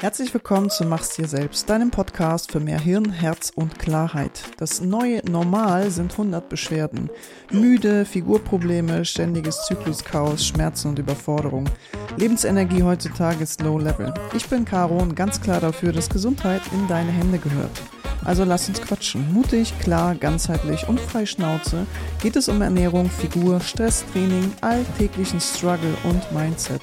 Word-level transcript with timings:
Herzlich 0.00 0.32
willkommen 0.32 0.70
zu 0.70 0.86
Mach's 0.86 1.14
dir 1.16 1.28
selbst, 1.28 1.68
deinem 1.68 1.90
Podcast 1.90 2.52
für 2.52 2.58
mehr 2.58 2.80
Hirn, 2.80 3.12
Herz 3.12 3.52
und 3.54 3.78
Klarheit. 3.78 4.44
Das 4.56 4.80
neue 4.80 5.20
Normal 5.30 5.90
sind 5.90 6.12
100 6.12 6.48
Beschwerden. 6.48 7.10
Müde, 7.52 8.06
Figurprobleme, 8.06 9.04
ständiges 9.04 9.66
Zykluschaos, 9.66 10.46
Schmerzen 10.46 10.88
und 10.88 10.98
Überforderung. 10.98 11.68
Lebensenergie 12.16 12.82
heutzutage 12.82 13.42
ist 13.42 13.60
low 13.60 13.76
level. 13.76 14.14
Ich 14.34 14.48
bin 14.48 14.64
Caro 14.64 14.96
und 14.96 15.14
ganz 15.16 15.38
klar 15.38 15.60
dafür, 15.60 15.92
dass 15.92 16.08
Gesundheit 16.08 16.62
in 16.72 16.88
deine 16.88 17.12
Hände 17.12 17.36
gehört. 17.38 17.82
Also 18.24 18.44
lass 18.44 18.70
uns 18.70 18.80
quatschen. 18.80 19.30
Mutig, 19.34 19.78
klar, 19.80 20.14
ganzheitlich 20.14 20.88
und 20.88 20.98
frei 20.98 21.26
Schnauze 21.26 21.86
geht 22.22 22.36
es 22.36 22.48
um 22.48 22.62
Ernährung, 22.62 23.10
Figur, 23.10 23.60
Stresstraining, 23.60 24.50
alltäglichen 24.62 25.42
Struggle 25.42 25.94
und 26.04 26.32
Mindset. 26.32 26.80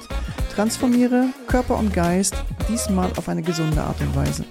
Transformiere 0.58 1.30
Körper 1.46 1.78
und 1.78 1.94
Geist, 1.94 2.34
diesmal 2.68 3.12
auf 3.12 3.30
eine 3.30 3.44
gesunde 3.44 3.80
Art 3.80 4.02
und 4.02 4.16
Weise. 4.16 4.44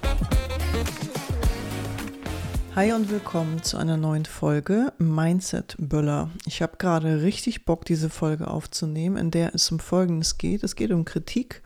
Hi 2.77 2.93
und 2.93 3.11
willkommen 3.11 3.65
zu 3.65 3.77
einer 3.77 3.97
neuen 3.97 4.25
Folge 4.25 4.93
Mindset 4.99 5.75
Böller. 5.81 6.31
Ich 6.47 6.63
habe 6.63 6.77
gerade 6.77 7.23
richtig 7.23 7.65
Bock, 7.65 7.85
diese 7.85 8.09
Folge 8.09 8.47
aufzunehmen, 8.47 9.17
in 9.17 9.33
der 9.33 9.53
es 9.53 9.69
um 9.73 9.81
Folgendes 9.81 10.39
geht. 10.39 10.63
Es 10.63 10.77
geht 10.77 10.93
um 10.93 11.05
Kritik, 11.05 11.65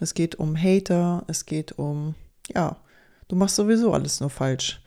es 0.00 0.12
geht 0.12 0.34
um 0.34 0.54
Hater, 0.54 1.24
es 1.26 1.46
geht 1.46 1.78
um, 1.78 2.14
ja, 2.54 2.76
du 3.28 3.36
machst 3.36 3.56
sowieso 3.56 3.94
alles 3.94 4.20
nur 4.20 4.28
falsch. 4.28 4.82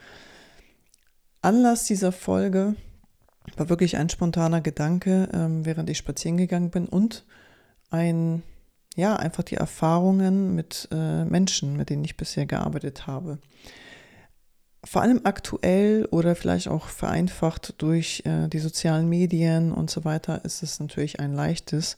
Anlass 1.41 1.85
dieser 1.85 2.12
Folge 2.12 2.76
war 3.57 3.68
wirklich 3.68 3.98
ein 3.98 4.09
spontaner 4.09 4.62
Gedanke, 4.62 5.27
ähm, 5.34 5.65
während 5.65 5.90
ich 5.90 5.98
spazieren 5.98 6.38
gegangen 6.38 6.70
bin 6.70 6.85
und 6.85 7.26
ein 7.90 8.43
ja, 8.95 9.16
einfach 9.16 9.44
die 9.44 9.55
Erfahrungen 9.55 10.55
mit 10.55 10.88
äh, 10.91 11.23
Menschen, 11.26 11.77
mit 11.77 11.90
denen 11.90 12.04
ich 12.04 12.18
bisher 12.18 12.45
gearbeitet 12.45 13.07
habe. 13.07 13.40
Vor 14.84 15.02
allem 15.02 15.21
aktuell 15.24 16.07
oder 16.12 16.35
vielleicht 16.35 16.68
auch 16.68 16.88
vereinfacht 16.88 17.76
durch 17.77 18.24
äh, 18.26 18.48
die 18.48 18.60
sozialen 18.60 19.07
Medien 19.07 19.71
und 19.71 19.90
so 19.90 20.04
weiter 20.04 20.43
ist 20.43 20.63
es 20.63 20.80
natürlich 20.80 21.20
ein 21.20 21.34
leichtes, 21.34 21.98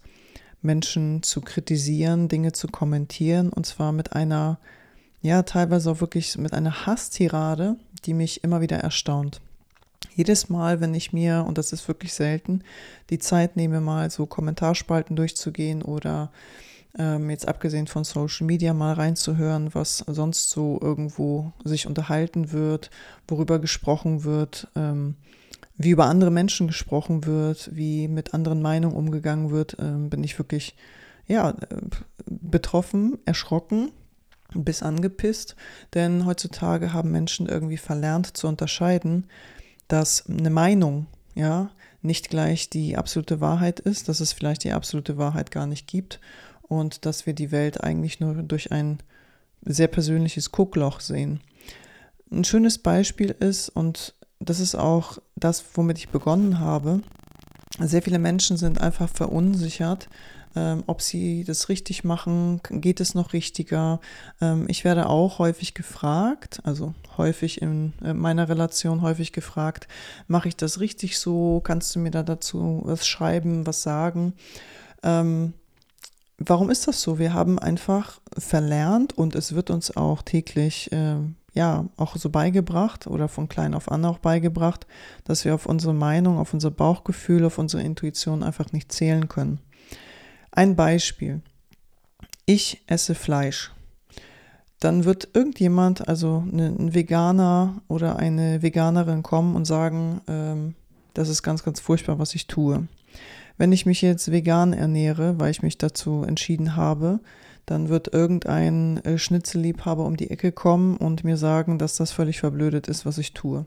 Menschen 0.61 1.23
zu 1.23 1.41
kritisieren, 1.41 2.29
Dinge 2.29 2.51
zu 2.51 2.67
kommentieren 2.67 3.49
und 3.49 3.65
zwar 3.65 3.91
mit 3.91 4.13
einer, 4.13 4.59
ja, 5.21 5.43
teilweise 5.43 5.91
auch 5.91 6.01
wirklich 6.01 6.37
mit 6.37 6.53
einer 6.53 6.85
Hasstirade, 6.85 7.77
die 8.05 8.13
mich 8.13 8.43
immer 8.43 8.61
wieder 8.61 8.77
erstaunt. 8.77 9.41
Jedes 10.15 10.49
Mal, 10.49 10.79
wenn 10.79 10.93
ich 10.93 11.11
mir, 11.11 11.45
und 11.47 11.57
das 11.57 11.73
ist 11.73 11.87
wirklich 11.87 12.13
selten, 12.13 12.63
die 13.09 13.19
Zeit 13.19 13.55
nehme, 13.55 13.81
mal 13.81 14.09
so 14.11 14.25
Kommentarspalten 14.25 15.15
durchzugehen 15.15 15.81
oder 15.81 16.31
ähm, 16.97 17.29
jetzt 17.29 17.47
abgesehen 17.47 17.87
von 17.87 18.03
Social 18.03 18.45
Media 18.45 18.73
mal 18.73 18.93
reinzuhören, 18.93 19.73
was 19.73 19.99
sonst 20.07 20.49
so 20.49 20.79
irgendwo 20.81 21.53
sich 21.63 21.87
unterhalten 21.87 22.51
wird, 22.51 22.91
worüber 23.27 23.59
gesprochen 23.59 24.23
wird, 24.23 24.67
ähm, 24.75 25.15
wie 25.75 25.89
über 25.89 26.05
andere 26.05 26.31
Menschen 26.31 26.67
gesprochen 26.67 27.25
wird, 27.25 27.75
wie 27.75 28.07
mit 28.07 28.33
anderen 28.33 28.61
Meinungen 28.61 28.95
umgegangen 28.95 29.49
wird, 29.49 29.77
ähm, 29.79 30.09
bin 30.09 30.23
ich 30.23 30.37
wirklich 30.37 30.75
ja 31.27 31.49
äh, 31.49 31.55
betroffen, 32.25 33.17
erschrocken 33.25 33.91
bis 34.55 34.83
angepisst, 34.83 35.55
denn 35.95 36.25
heutzutage 36.25 36.93
haben 36.93 37.11
Menschen 37.11 37.47
irgendwie 37.47 37.77
verlernt 37.77 38.37
zu 38.37 38.47
unterscheiden, 38.47 39.25
dass 39.87 40.29
eine 40.29 40.51
Meinung, 40.51 41.07
ja, 41.33 41.71
nicht 42.03 42.29
gleich 42.29 42.69
die 42.69 42.97
absolute 42.97 43.41
Wahrheit 43.41 43.79
ist, 43.79 44.09
dass 44.09 44.19
es 44.19 44.33
vielleicht 44.33 44.63
die 44.63 44.73
absolute 44.73 45.17
Wahrheit 45.17 45.51
gar 45.51 45.65
nicht 45.65 45.87
gibt 45.87 46.19
und 46.67 47.05
dass 47.05 47.25
wir 47.25 47.33
die 47.33 47.51
Welt 47.51 47.83
eigentlich 47.83 48.19
nur 48.19 48.35
durch 48.35 48.71
ein 48.71 48.99
sehr 49.61 49.87
persönliches 49.87 50.51
Guckloch 50.51 50.99
sehen. 50.99 51.41
Ein 52.31 52.43
schönes 52.43 52.77
Beispiel 52.77 53.35
ist, 53.39 53.69
und 53.69 54.15
das 54.39 54.59
ist 54.59 54.75
auch 54.75 55.19
das, 55.35 55.63
womit 55.75 55.97
ich 55.99 56.09
begonnen 56.09 56.59
habe, 56.59 57.01
sehr 57.79 58.01
viele 58.01 58.19
Menschen 58.19 58.57
sind 58.57 58.79
einfach 58.81 59.09
verunsichert, 59.09 60.07
ähm, 60.55 60.83
ob 60.85 61.01
sie 61.01 61.43
das 61.43 61.69
richtig 61.69 62.03
machen, 62.03 62.61
geht 62.69 62.99
es 62.99 63.15
noch 63.15 63.33
richtiger. 63.33 63.99
Ähm, 64.39 64.65
ich 64.67 64.83
werde 64.83 65.09
auch 65.09 65.39
häufig 65.39 65.73
gefragt, 65.73 66.61
also 66.63 66.93
häufig 67.17 67.61
in 67.61 67.93
äh, 68.03 68.13
meiner 68.13 68.49
Relation 68.49 69.01
häufig 69.01 69.33
gefragt, 69.33 69.87
mache 70.27 70.49
ich 70.49 70.55
das 70.55 70.79
richtig 70.79 71.17
so? 71.17 71.61
Kannst 71.63 71.95
du 71.95 71.99
mir 71.99 72.11
da 72.11 72.21
dazu 72.21 72.81
was 72.85 73.07
schreiben, 73.07 73.65
was 73.65 73.81
sagen? 73.81 74.33
Ähm, 75.01 75.53
warum 76.37 76.69
ist 76.69 76.87
das 76.87 77.01
so? 77.01 77.19
Wir 77.19 77.33
haben 77.33 77.59
einfach 77.59 78.19
verlernt 78.37 79.17
und 79.17 79.35
es 79.35 79.55
wird 79.55 79.69
uns 79.69 79.95
auch 79.95 80.21
täglich, 80.21 80.91
äh, 80.91 81.17
ja, 81.53 81.85
auch 81.97 82.15
so 82.15 82.29
beigebracht 82.29 83.07
oder 83.07 83.27
von 83.27 83.47
klein 83.47 83.73
auf 83.73 83.91
an 83.91 84.05
auch 84.05 84.17
beigebracht, 84.17 84.87
dass 85.23 85.45
wir 85.45 85.53
auf 85.53 85.65
unsere 85.65 85.93
Meinung, 85.93 86.39
auf 86.39 86.53
unser 86.53 86.71
Bauchgefühl, 86.71 87.45
auf 87.45 87.57
unsere 87.57 87.83
Intuition 87.83 88.43
einfach 88.43 88.71
nicht 88.71 88.91
zählen 88.91 89.27
können. 89.27 89.59
Ein 90.51 90.75
Beispiel. 90.75 91.41
Ich 92.45 92.83
esse 92.87 93.15
Fleisch. 93.15 93.71
Dann 94.79 95.05
wird 95.05 95.29
irgendjemand, 95.33 96.07
also 96.09 96.43
ein 96.51 96.93
Veganer 96.93 97.81
oder 97.87 98.17
eine 98.17 98.61
Veganerin 98.61 99.23
kommen 99.23 99.55
und 99.55 99.65
sagen, 99.65 100.21
ähm, 100.27 100.75
das 101.13 101.29
ist 101.29 101.41
ganz, 101.41 101.63
ganz 101.63 101.79
furchtbar, 101.79 102.19
was 102.19 102.35
ich 102.35 102.47
tue. 102.47 102.87
Wenn 103.57 103.71
ich 103.71 103.85
mich 103.85 104.01
jetzt 104.01 104.31
vegan 104.31 104.73
ernähre, 104.73 105.39
weil 105.39 105.51
ich 105.51 105.61
mich 105.61 105.77
dazu 105.77 106.23
entschieden 106.23 106.75
habe, 106.75 107.19
dann 107.65 107.89
wird 107.89 108.13
irgendein 108.13 108.97
äh, 109.05 109.17
Schnitzelliebhaber 109.17 110.05
um 110.05 110.17
die 110.17 110.29
Ecke 110.29 110.51
kommen 110.51 110.97
und 110.97 111.23
mir 111.23 111.37
sagen, 111.37 111.77
dass 111.77 111.95
das 111.95 112.11
völlig 112.11 112.39
verblödet 112.39 112.87
ist, 112.87 113.05
was 113.05 113.17
ich 113.17 113.33
tue. 113.33 113.65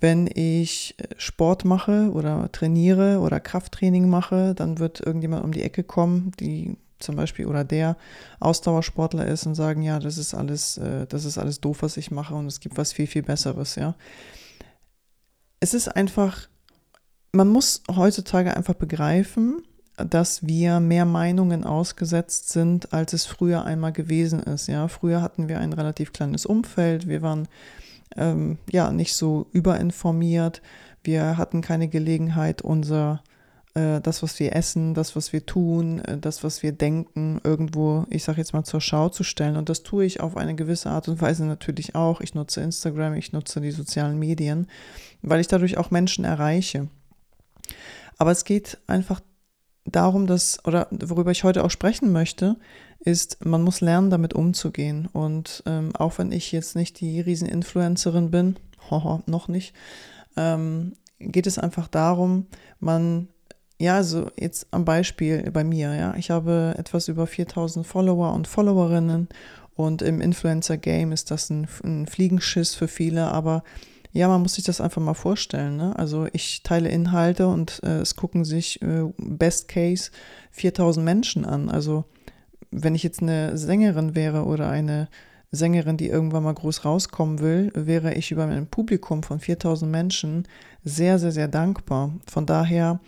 Wenn 0.00 0.28
ich 0.32 0.96
äh, 0.98 1.14
Sport 1.16 1.64
mache 1.64 2.10
oder 2.12 2.50
trainiere 2.50 3.20
oder 3.20 3.40
Krafttraining 3.40 4.08
mache, 4.08 4.54
dann 4.54 4.78
wird 4.78 5.00
irgendjemand 5.00 5.44
um 5.44 5.52
die 5.52 5.62
Ecke 5.62 5.84
kommen, 5.84 6.32
die 6.40 6.76
zum 6.98 7.16
Beispiel 7.16 7.46
oder 7.46 7.64
der 7.64 7.96
Ausdauersportler 8.40 9.26
ist 9.26 9.46
und 9.46 9.54
sagen, 9.54 9.82
ja, 9.82 9.98
das 10.00 10.18
ist 10.18 10.34
alles, 10.34 10.78
äh, 10.78 11.06
das 11.06 11.24
ist 11.24 11.38
alles 11.38 11.60
doof, 11.60 11.82
was 11.82 11.96
ich 11.96 12.10
mache 12.10 12.34
und 12.34 12.46
es 12.46 12.60
gibt 12.60 12.76
was 12.76 12.92
viel, 12.92 13.06
viel 13.06 13.22
Besseres, 13.22 13.76
ja. 13.76 13.94
Es 15.60 15.72
ist 15.72 15.88
einfach 15.88 16.48
man 17.34 17.48
muss 17.48 17.82
heutzutage 17.94 18.56
einfach 18.56 18.74
begreifen, 18.74 19.62
dass 19.96 20.46
wir 20.46 20.80
mehr 20.80 21.04
Meinungen 21.04 21.64
ausgesetzt 21.64 22.48
sind, 22.48 22.92
als 22.92 23.12
es 23.12 23.26
früher 23.26 23.64
einmal 23.64 23.92
gewesen 23.92 24.40
ist. 24.40 24.66
Ja, 24.66 24.88
früher 24.88 25.22
hatten 25.22 25.48
wir 25.48 25.60
ein 25.60 25.72
relativ 25.72 26.12
kleines 26.12 26.46
Umfeld, 26.46 27.08
wir 27.08 27.22
waren 27.22 27.48
ähm, 28.16 28.58
ja 28.70 28.90
nicht 28.90 29.14
so 29.14 29.46
überinformiert, 29.52 30.62
wir 31.02 31.36
hatten 31.36 31.60
keine 31.60 31.88
Gelegenheit, 31.88 32.62
unser 32.62 33.22
äh, 33.74 34.00
das, 34.00 34.22
was 34.22 34.38
wir 34.40 34.54
essen, 34.54 34.94
das, 34.94 35.16
was 35.16 35.32
wir 35.32 35.46
tun, 35.46 36.00
äh, 36.00 36.18
das, 36.18 36.42
was 36.42 36.62
wir 36.62 36.72
denken, 36.72 37.40
irgendwo, 37.44 38.06
ich 38.10 38.24
sage 38.24 38.38
jetzt 38.38 38.52
mal, 38.52 38.64
zur 38.64 38.80
Schau 38.80 39.08
zu 39.08 39.22
stellen. 39.24 39.56
Und 39.56 39.68
das 39.68 39.82
tue 39.82 40.04
ich 40.04 40.20
auf 40.20 40.36
eine 40.36 40.54
gewisse 40.54 40.90
Art 40.90 41.08
und 41.08 41.20
Weise 41.20 41.44
natürlich 41.44 41.94
auch. 41.94 42.20
Ich 42.20 42.34
nutze 42.34 42.60
Instagram, 42.60 43.14
ich 43.14 43.32
nutze 43.32 43.60
die 43.60 43.72
sozialen 43.72 44.18
Medien, 44.18 44.68
weil 45.22 45.40
ich 45.40 45.48
dadurch 45.48 45.76
auch 45.76 45.90
Menschen 45.90 46.24
erreiche. 46.24 46.88
Aber 48.18 48.30
es 48.30 48.44
geht 48.44 48.78
einfach 48.86 49.20
darum, 49.84 50.26
dass, 50.26 50.64
oder 50.64 50.88
worüber 50.90 51.30
ich 51.30 51.44
heute 51.44 51.64
auch 51.64 51.70
sprechen 51.70 52.12
möchte, 52.12 52.56
ist, 53.00 53.44
man 53.44 53.62
muss 53.62 53.80
lernen, 53.80 54.10
damit 54.10 54.34
umzugehen. 54.34 55.08
Und 55.12 55.62
ähm, 55.66 55.94
auch 55.96 56.18
wenn 56.18 56.32
ich 56.32 56.52
jetzt 56.52 56.74
nicht 56.74 57.00
die 57.00 57.20
Rieseninfluencerin 57.20 58.30
bin, 58.30 58.56
hoho, 58.90 59.22
noch 59.26 59.48
nicht, 59.48 59.74
ähm, 60.36 60.94
geht 61.18 61.46
es 61.46 61.58
einfach 61.58 61.88
darum, 61.88 62.46
man, 62.80 63.28
ja, 63.78 63.96
also 63.96 64.30
jetzt 64.38 64.68
am 64.70 64.84
Beispiel 64.84 65.50
bei 65.50 65.64
mir, 65.64 65.94
ja, 65.94 66.14
ich 66.16 66.30
habe 66.30 66.74
etwas 66.78 67.08
über 67.08 67.26
4000 67.26 67.86
Follower 67.86 68.32
und 68.32 68.48
Followerinnen 68.48 69.28
und 69.74 70.02
im 70.02 70.20
Influencer-Game 70.20 71.12
ist 71.12 71.30
das 71.30 71.50
ein, 71.50 71.66
ein 71.82 72.06
Fliegenschiss 72.06 72.74
für 72.74 72.88
viele, 72.88 73.30
aber 73.30 73.64
ja, 74.14 74.28
man 74.28 74.42
muss 74.42 74.54
sich 74.54 74.64
das 74.64 74.80
einfach 74.80 75.02
mal 75.02 75.14
vorstellen. 75.14 75.76
Ne? 75.76 75.98
Also 75.98 76.28
ich 76.32 76.62
teile 76.62 76.88
Inhalte 76.88 77.48
und 77.48 77.82
äh, 77.82 77.98
es 77.98 78.14
gucken 78.14 78.44
sich 78.44 78.80
äh, 78.80 79.12
Best 79.18 79.66
Case 79.66 80.12
4000 80.52 81.04
Menschen 81.04 81.44
an. 81.44 81.68
Also 81.68 82.04
wenn 82.70 82.94
ich 82.94 83.02
jetzt 83.02 83.22
eine 83.22 83.58
Sängerin 83.58 84.14
wäre 84.14 84.44
oder 84.44 84.70
eine 84.70 85.08
Sängerin, 85.50 85.96
die 85.96 86.08
irgendwann 86.08 86.44
mal 86.44 86.54
groß 86.54 86.84
rauskommen 86.84 87.40
will, 87.40 87.72
wäre 87.74 88.14
ich 88.14 88.30
über 88.30 88.44
ein 88.44 88.68
Publikum 88.68 89.24
von 89.24 89.40
4000 89.40 89.90
Menschen 89.90 90.46
sehr, 90.84 91.18
sehr, 91.18 91.32
sehr 91.32 91.48
dankbar. 91.48 92.12
Von 92.30 92.46
daher 92.46 93.00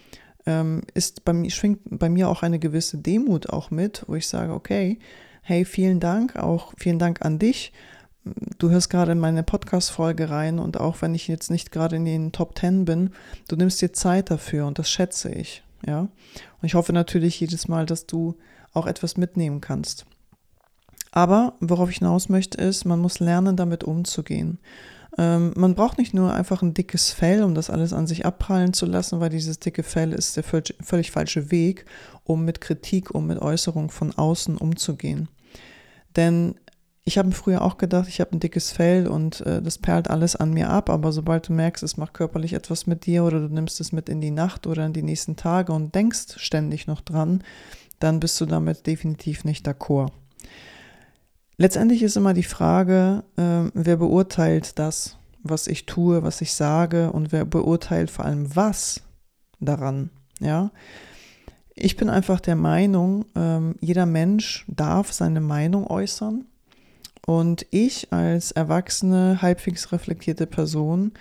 ähm, 0.45 0.83
ist 0.95 1.25
bei 1.25 1.33
mir, 1.33 1.51
schwingt 1.51 1.83
bei 1.85 2.09
mir 2.09 2.29
auch 2.29 2.43
eine 2.43 2.59
gewisse 2.59 2.99
Demut 2.99 3.51
auch 3.51 3.71
mit, 3.71 4.03
wo 4.09 4.17
ich 4.17 4.27
sage, 4.27 4.53
okay, 4.53 4.99
hey, 5.43 5.65
vielen 5.65 6.01
Dank, 6.01 6.35
auch 6.35 6.73
vielen 6.77 6.99
Dank 6.99 7.25
an 7.25 7.39
dich, 7.39 7.73
du 8.59 8.71
hörst 8.71 8.91
gerade 8.91 9.13
in 9.13 9.19
meine 9.19 9.43
Podcast-Folge 9.43 10.31
rein 10.31 10.59
und 10.59 10.79
auch 10.81 11.03
wenn 11.03 11.15
ich 11.15 11.29
jetzt 11.29 11.51
nicht 11.51 11.73
gerade 11.73 11.97
in 11.97 12.05
den 12.05 12.33
Top 12.33 12.59
10 12.59 12.85
bin, 12.85 13.11
du 13.49 13.57
nimmst 13.57 13.81
dir 13.81 13.93
Zeit 13.93 14.31
dafür 14.31 14.67
und 14.67 14.79
das 14.79 14.91
schätze 14.91 15.31
ich, 15.31 15.63
ja. 15.87 16.01
Und 16.01 16.11
ich 16.63 16.75
hoffe 16.75 16.93
natürlich 16.93 17.39
jedes 17.41 17.69
Mal, 17.69 17.87
dass 17.87 18.07
du 18.07 18.37
auch 18.73 18.87
etwas 18.87 19.17
mitnehmen 19.17 19.61
kannst. 19.61 20.07
Aber 21.13 21.55
worauf 21.61 21.91
ich 21.91 21.99
hinaus 21.99 22.29
möchte, 22.29 22.59
ist, 22.59 22.85
man 22.85 23.01
muss 23.01 23.21
lernen, 23.21 23.57
damit 23.57 23.85
umzugehen. 23.85 24.59
Ähm, 25.17 25.55
man 25.57 25.75
braucht 25.75 25.97
nicht 25.97 26.13
nur 26.13 26.35
einfach 26.35 26.63
ein 26.63 26.75
dickes 26.75 27.11
Fell, 27.11 27.43
um 27.43 27.55
das 27.55 27.71
alles 27.71 27.93
an 27.93 28.07
sich 28.07 28.27
abprallen 28.27 28.75
zu 28.75 28.85
lassen, 28.85 29.21
weil 29.21 29.31
dieses 29.31 29.59
dicke 29.59 29.83
Fell 29.83 30.13
ist 30.13 30.37
der 30.37 30.45
völlig, 30.45 30.75
völlig 30.83 31.11
falsche 31.11 31.51
Weg, 31.51 31.87
um 32.25 32.45
mit 32.45 32.61
Kritik, 32.61 33.15
um 33.15 33.27
mit 33.27 33.41
Äußerungen 33.41 33.89
von 33.89 34.13
außen 34.13 34.59
umzugehen. 34.59 35.29
Denn 36.17 36.57
ich 37.09 37.19
habe 37.19 37.31
früher 37.31 37.63
auch 37.63 37.79
gedacht, 37.79 38.09
ich 38.09 38.21
habe 38.21 38.33
ein 38.33 38.41
dickes 38.41 38.73
Fell 38.73 39.07
und 39.07 39.41
äh, 39.43 39.63
das 39.63 39.79
perlt 39.79 40.11
alles 40.11 40.35
an 40.35 40.53
mir 40.53 40.71
ab, 40.71 40.91
aber 40.91 41.13
sobald 41.13 41.49
du 41.49 41.53
merkst, 41.53 41.85
es 41.85 41.97
macht 41.97 42.15
körperlich 42.15 42.53
etwas 42.53 42.89
mit 42.89 43.07
dir 43.07 43.23
oder 43.23 43.39
du 43.39 43.55
nimmst 43.55 43.81
es 43.81 43.93
mit 43.93 44.09
in 44.09 44.21
die 44.21 44.33
Nacht 44.33 44.67
oder 44.67 44.85
in 44.85 44.93
die 44.93 45.05
nächsten 45.05 45.37
Tage 45.37 45.73
und 45.73 45.95
denkst 45.95 46.35
ständig 46.37 46.89
noch 46.89 47.01
dran, 47.01 47.45
dann 48.01 48.19
bist 48.19 48.41
du 48.41 48.45
damit 48.45 48.89
definitiv 48.89 49.45
nicht 49.45 49.69
d'accord. 49.69 50.11
Letztendlich 51.59 52.03
ist 52.03 52.17
immer 52.17 52.35
die 52.35 52.43
Frage, 52.43 53.23
äh, 53.37 53.71
wer 53.73 53.97
beurteilt 53.99 54.77
das, 54.81 55.17
was 55.45 55.69
ich 55.69 55.87
tue, 55.87 56.25
was 56.25 56.41
ich 56.41 56.55
sage 56.55 57.13
und 57.13 57.31
wer 57.31 57.45
beurteilt 57.45 58.11
vor 58.11 58.25
allem 58.25 58.57
was 58.57 59.03
daran, 59.61 60.11
ja. 60.41 60.73
Ich 61.77 61.97
bin 61.97 62.11
einfach 62.11 62.41
der 62.41 62.57
Meinung, 62.57 63.27
äh, 63.37 63.61
jeder 63.79 64.07
Mensch 64.07 64.65
darf 64.67 65.13
seine 65.13 65.41
Meinung 65.41 65.87
äußern 65.87 66.47
und 67.27 67.67
ich 67.71 68.13
als 68.13 68.53
erwachsene, 68.53 69.43
halbwegs 69.43 69.93
reflektierte 69.93 70.47
Person 70.47 71.13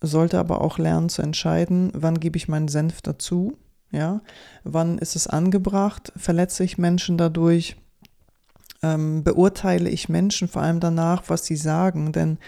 sollte 0.00 0.38
aber 0.38 0.60
auch 0.62 0.78
lernen 0.78 1.08
zu 1.08 1.22
entscheiden, 1.22 1.90
wann 1.92 2.20
gebe 2.20 2.36
ich 2.38 2.48
meinen 2.48 2.68
Senf 2.68 3.02
dazu, 3.02 3.58
ja, 3.90 4.22
wann 4.62 4.98
ist 4.98 5.16
es 5.16 5.26
angebracht, 5.26 6.12
verletze 6.16 6.62
ich 6.62 6.78
Menschen 6.78 7.18
dadurch, 7.18 7.76
ähm, 8.82 9.24
beurteile 9.24 9.90
ich 9.90 10.08
Menschen 10.08 10.48
vor 10.48 10.62
allem 10.62 10.78
danach, 10.78 11.24
was 11.26 11.44
sie 11.44 11.56
sagen. 11.56 12.12
Denn 12.12 12.38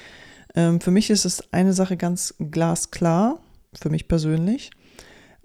ähm, 0.55 0.81
für 0.81 0.93
mich 0.93 1.11
ist 1.11 1.25
es 1.25 1.53
eine 1.53 1.73
Sache 1.73 1.97
ganz 1.97 2.35
glasklar, 2.39 3.41
für 3.75 3.91
mich 3.91 4.07
persönlich. 4.07 4.71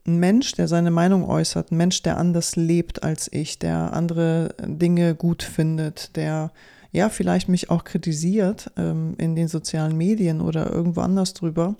Ein 0.05 0.17
Mensch, 0.19 0.53
der 0.53 0.67
seine 0.67 0.91
Meinung 0.91 1.27
äußert, 1.27 1.71
ein 1.71 1.77
Mensch, 1.77 2.03
der 2.03 2.17
anders 2.17 2.55
lebt 2.55 3.03
als 3.03 3.29
ich, 3.33 3.57
der 3.59 3.93
andere 3.93 4.55
Dinge 4.63 5.15
gut 5.15 5.43
findet, 5.43 6.15
der 6.15 6.51
ja 6.91 7.09
vielleicht 7.09 7.49
mich 7.49 7.69
auch 7.69 7.83
kritisiert 7.83 8.71
ähm, 8.77 9.15
in 9.17 9.35
den 9.35 9.47
sozialen 9.47 9.97
Medien 9.97 10.41
oder 10.41 10.71
irgendwo 10.71 11.01
anders 11.01 11.33
drüber, 11.33 11.75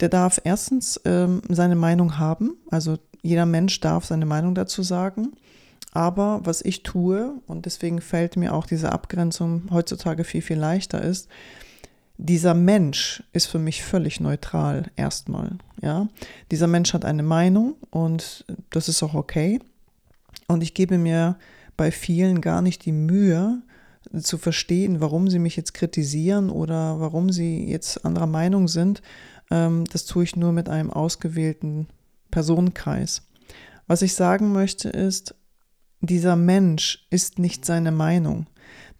der 0.00 0.08
darf 0.08 0.40
erstens 0.44 1.00
ähm, 1.04 1.42
seine 1.48 1.76
Meinung 1.76 2.18
haben, 2.18 2.54
also 2.70 2.98
jeder 3.22 3.46
Mensch 3.46 3.80
darf 3.80 4.06
seine 4.06 4.26
Meinung 4.26 4.54
dazu 4.54 4.82
sagen. 4.82 5.32
Aber 5.92 6.40
was 6.44 6.62
ich 6.62 6.82
tue, 6.84 7.34
und 7.46 7.66
deswegen 7.66 8.00
fällt 8.00 8.36
mir 8.36 8.54
auch 8.54 8.66
diese 8.66 8.92
Abgrenzung 8.92 9.64
heutzutage 9.70 10.24
viel, 10.24 10.40
viel 10.40 10.58
leichter 10.58 11.02
ist, 11.02 11.28
dieser 12.16 12.54
Mensch 12.54 13.22
ist 13.32 13.46
für 13.46 13.58
mich 13.58 13.82
völlig 13.82 14.20
neutral 14.20 14.90
erstmal. 14.96 15.56
Ja, 15.80 16.08
dieser 16.50 16.66
Mensch 16.66 16.92
hat 16.92 17.04
eine 17.04 17.22
Meinung 17.22 17.74
und 17.90 18.44
das 18.70 18.88
ist 18.88 19.02
auch 19.02 19.14
okay. 19.14 19.58
Und 20.46 20.62
ich 20.62 20.74
gebe 20.74 20.98
mir 20.98 21.36
bei 21.76 21.90
vielen 21.90 22.40
gar 22.40 22.60
nicht 22.60 22.84
die 22.84 22.92
Mühe 22.92 23.62
zu 24.18 24.38
verstehen, 24.38 25.00
warum 25.00 25.28
sie 25.28 25.38
mich 25.38 25.56
jetzt 25.56 25.74
kritisieren 25.74 26.50
oder 26.50 27.00
warum 27.00 27.30
sie 27.30 27.68
jetzt 27.68 28.04
anderer 28.04 28.26
Meinung 28.26 28.68
sind. 28.68 29.02
Ähm, 29.50 29.84
das 29.92 30.04
tue 30.04 30.24
ich 30.24 30.36
nur 30.36 30.52
mit 30.52 30.68
einem 30.68 30.90
ausgewählten 30.90 31.88
Personenkreis. 32.30 33.22
Was 33.86 34.02
ich 34.02 34.14
sagen 34.14 34.52
möchte 34.52 34.88
ist, 34.88 35.34
dieser 36.00 36.36
Mensch 36.36 37.06
ist 37.10 37.38
nicht 37.38 37.64
seine 37.64 37.92
Meinung. 37.92 38.46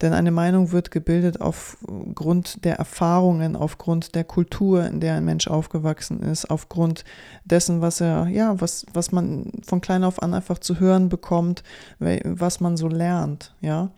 Denn 0.01 0.13
eine 0.15 0.31
Meinung 0.31 0.73
wird 0.73 0.91
gebildet 0.91 1.41
aufgrund 1.41 2.65
der 2.65 2.77
Erfahrungen, 2.77 3.55
aufgrund 3.55 4.15
der 4.15 4.25
Kultur, 4.25 4.87
in 4.87 5.01
der 5.01 5.15
ein 5.15 5.25
Mensch 5.25 5.47
aufgewachsen 5.47 6.23
ist, 6.23 6.51
aufgrund 6.51 7.05
dessen, 7.45 7.83
was 7.83 8.01
er, 8.01 8.27
ja, 8.29 8.59
was, 8.61 8.87
was 8.95 9.13
man 9.13 9.53
von 9.63 9.81
klein 9.81 10.05
auf 10.05 10.23
an 10.23 10.33
einfach 10.33 10.59
zu 10.59 10.81
hören 10.81 11.11
bekommt, 11.11 11.63
was 11.99 12.61
man 12.61 12.77
so 12.77 12.89
lernt, 12.89 13.55
ja. 13.61 13.91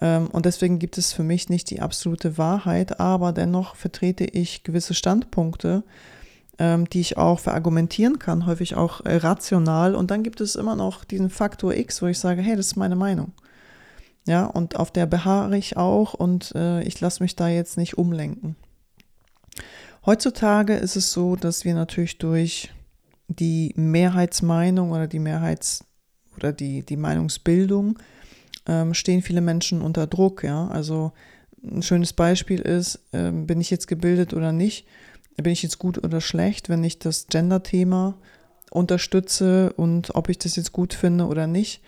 Ähm, 0.00 0.28
und 0.28 0.46
deswegen 0.46 0.78
gibt 0.78 0.98
es 0.98 1.12
für 1.12 1.22
mich 1.22 1.48
nicht 1.48 1.70
die 1.70 1.80
absolute 1.80 2.38
Wahrheit, 2.38 3.00
aber 3.00 3.32
dennoch 3.32 3.76
vertrete 3.76 4.24
ich 4.24 4.62
gewisse 4.62 4.94
Standpunkte, 4.94 5.84
ähm, 6.58 6.88
die 6.88 7.00
ich 7.00 7.16
auch 7.16 7.40
verargumentieren 7.40 8.18
kann, 8.18 8.46
häufig 8.46 8.74
auch 8.74 9.04
äh, 9.04 9.16
rational. 9.16 9.94
Und 9.94 10.10
dann 10.10 10.22
gibt 10.22 10.40
es 10.40 10.56
immer 10.56 10.76
noch 10.76 11.04
diesen 11.04 11.30
Faktor 11.30 11.74
X, 11.74 12.02
wo 12.02 12.06
ich 12.06 12.18
sage, 12.18 12.42
hey, 12.42 12.56
das 12.56 12.68
ist 12.68 12.76
meine 12.76 12.96
Meinung. 12.96 13.32
Ja, 14.26 14.46
und 14.46 14.76
auf 14.76 14.90
der 14.90 15.06
beharre 15.06 15.56
ich 15.56 15.76
auch 15.76 16.14
und 16.14 16.52
äh, 16.54 16.82
ich 16.82 17.00
lasse 17.00 17.22
mich 17.22 17.36
da 17.36 17.48
jetzt 17.48 17.78
nicht 17.78 17.96
umlenken. 17.96 18.56
Heutzutage 20.04 20.74
ist 20.74 20.96
es 20.96 21.12
so, 21.12 21.36
dass 21.36 21.64
wir 21.64 21.74
natürlich 21.74 22.18
durch 22.18 22.70
die 23.28 23.72
Mehrheitsmeinung 23.76 24.92
oder 24.92 25.06
die 25.06 25.18
Mehrheits- 25.18 25.84
oder 26.36 26.52
die, 26.52 26.82
die 26.84 26.96
Meinungsbildung 26.96 27.98
ähm, 28.66 28.94
stehen 28.94 29.22
viele 29.22 29.40
Menschen 29.40 29.82
unter 29.82 30.06
Druck. 30.06 30.44
Ja, 30.44 30.68
also 30.68 31.12
ein 31.62 31.82
schönes 31.82 32.12
Beispiel 32.12 32.60
ist, 32.60 33.00
ähm, 33.12 33.46
bin 33.46 33.60
ich 33.60 33.70
jetzt 33.70 33.86
gebildet 33.86 34.34
oder 34.34 34.52
nicht? 34.52 34.86
bin 35.42 35.52
ich 35.52 35.62
jetzt 35.62 35.78
gut 35.78 36.02
oder 36.02 36.20
schlecht, 36.20 36.68
wenn 36.68 36.84
ich 36.84 36.98
das 36.98 37.26
Gender-Thema 37.28 38.14
unterstütze 38.70 39.72
und 39.72 40.14
ob 40.14 40.28
ich 40.28 40.38
das 40.38 40.56
jetzt 40.56 40.72
gut 40.72 40.94
finde 40.94 41.26
oder 41.26 41.46
nicht. 41.46 41.82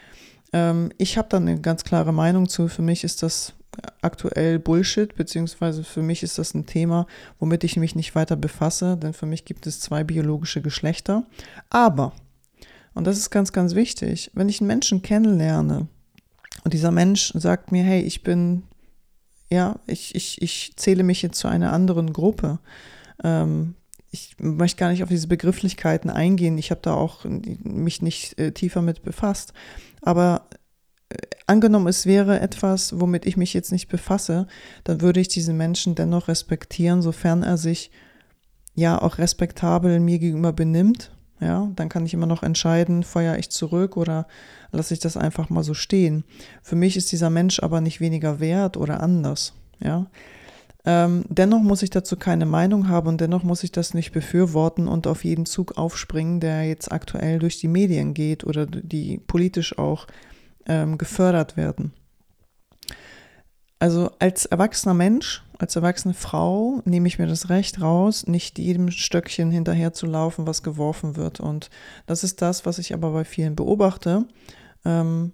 Ähm, 0.53 0.91
ich 0.99 1.19
habe 1.19 1.29
da 1.31 1.37
eine 1.37 1.61
ganz 1.61 1.85
klare 1.85 2.13
Meinung 2.13 2.49
zu. 2.49 2.69
Für 2.69 2.83
mich 2.83 3.05
ist 3.05 3.23
das 3.23 3.55
aktuell 4.03 4.59
Bullshit, 4.59 5.15
beziehungsweise 5.15 5.85
für 5.85 6.03
mich 6.03 6.23
ist 6.23 6.39
das 6.39 6.55
ein 6.55 6.67
Thema, 6.67 7.07
womit 7.39 7.65
ich 7.65 7.77
mich 7.77 7.95
nicht 7.95 8.15
weiter 8.15 8.37
befasse, 8.37 8.97
denn 8.97 9.13
für 9.13 9.27
mich 9.27 9.45
gibt 9.45 9.67
es 9.67 9.81
zwei 9.81 10.05
biologische 10.05 10.61
Geschlechter. 10.61 11.25
Aber, 11.71 12.13
und 12.95 13.07
das 13.07 13.17
ist 13.17 13.31
ganz, 13.31 13.53
ganz 13.53 13.75
wichtig, 13.75 14.31
wenn 14.35 14.49
ich 14.49 14.61
einen 14.61 14.69
Menschen 14.69 15.03
kennenlerne 15.03 15.89
und 16.65 16.75
dieser 16.75 16.91
Mensch 16.91 17.33
sagt 17.35 17.73
mir, 17.73 17.83
hey, 17.83 18.03
ich 18.03 18.23
bin, 18.23 18.65
ja, 19.51 19.81
ich, 19.87 20.15
ich, 20.15 20.41
ich 20.41 20.73
zähle 20.77 21.03
mich 21.03 21.23
jetzt 21.23 21.39
zu 21.39 21.49
einer 21.49 21.73
anderen 21.73 22.13
Gruppe, 22.13 22.59
ähm, 23.23 23.75
ich 24.13 24.37
möchte 24.39 24.79
gar 24.79 24.91
nicht 24.91 25.03
auf 25.03 25.09
diese 25.09 25.27
Begrifflichkeiten 25.27 26.11
eingehen. 26.11 26.59
Ich 26.59 26.71
habe 26.71 26.83
da 26.83 26.93
auch 26.93 27.25
mich 27.25 28.03
nicht 28.03 28.39
äh, 28.39 28.53
tiefer 28.53 28.83
mit 28.83 29.03
befasst. 29.03 29.55
Aber 30.03 30.49
äh, 31.09 31.17
angenommen, 31.47 31.87
es 31.87 32.05
wäre 32.05 32.39
etwas, 32.41 33.01
womit 33.01 33.25
ich 33.25 33.39
mich 33.39 33.55
jetzt 33.55 33.73
nicht 33.73 33.89
befasse, 33.89 34.47
dann 34.85 35.01
würde 35.01 35.21
ich 35.21 35.29
diesen 35.29 35.57
Menschen 35.57 35.95
dennoch 35.95 36.29
respektieren, 36.29 37.01
sofern 37.01 37.43
er 37.43 37.57
sich 37.57 37.91
ja 38.75 39.01
auch 39.01 39.17
respektabel 39.17 39.99
mir 39.99 40.19
gegenüber 40.19 40.53
benimmt. 40.53 41.11
Ja, 41.43 41.69
dann 41.75 41.89
kann 41.89 42.07
ich 42.07 42.15
immer 42.15 42.27
noch 42.27 42.45
entscheiden, 42.45 43.03
feuere 43.03 43.37
ich 43.37 43.51
zurück 43.51 43.97
oder 43.97 44.29
lasse 44.71 44.95
ich 44.95 45.01
das 45.01 45.17
einfach 45.17 45.51
mal 45.51 45.65
so 45.65 45.75
stehen. 45.75 46.23
Für 46.63 46.77
mich 46.77 46.97
ist 46.97 47.11
dieser 47.11 47.31
Mensch 47.31 47.61
aber 47.61 47.81
nicht 47.81 48.01
weniger 48.01 48.39
wert 48.39 48.77
oder 48.77 49.03
anders. 49.03 49.53
Ja, 49.81 50.07
ähm, 50.85 51.25
dennoch 51.29 51.61
muss 51.61 51.83
ich 51.83 51.91
dazu 51.91 52.17
keine 52.17 52.47
Meinung 52.47 52.89
haben 52.89 53.09
und 53.09 53.21
dennoch 53.21 53.43
muss 53.43 53.65
ich 53.65 53.73
das 53.73 53.93
nicht 53.93 54.13
befürworten 54.13 54.87
und 54.87 55.09
auf 55.09 55.25
jeden 55.25 55.45
Zug 55.45 55.77
aufspringen, 55.79 56.39
der 56.39 56.65
jetzt 56.69 56.93
aktuell 56.93 57.41
durch 57.41 57.59
die 57.59 57.69
Medien 57.69 58.15
geht 58.15 58.45
oder 58.45 58.67
die 58.67 59.19
politisch 59.19 59.79
auch 59.79 60.07
ähm, 60.67 60.97
gefördert 60.97 61.57
werden. 61.57 61.93
Also 63.81 64.13
als 64.21 64.47
erwachsener 64.47 64.95
Mensch, 64.95 65.43
als 65.63 65.77
erwachsene 65.77 66.13
Frau 66.13 66.83
nehme 66.85 67.07
ich 67.07 67.21
mir 67.21 67.29
das 67.29 67.49
Recht 67.49 67.81
raus, 67.81 68.27
nicht 68.27 68.59
jedem 68.59 68.91
Stöckchen 68.91 69.53
hinterher 69.53 69.93
zu 69.93 70.07
laufen, 70.07 70.45
was 70.45 70.65
geworfen 70.65 71.15
wird. 71.15 71.39
Und 71.39 71.71
das 72.07 72.25
ist 72.25 72.43
das, 72.43 72.67
was 72.67 72.79
ich 72.79 72.93
aber 72.93 73.13
bei 73.13 73.25
vielen 73.25 73.55
beobachte. 73.55 74.27
Ähm, 74.85 75.33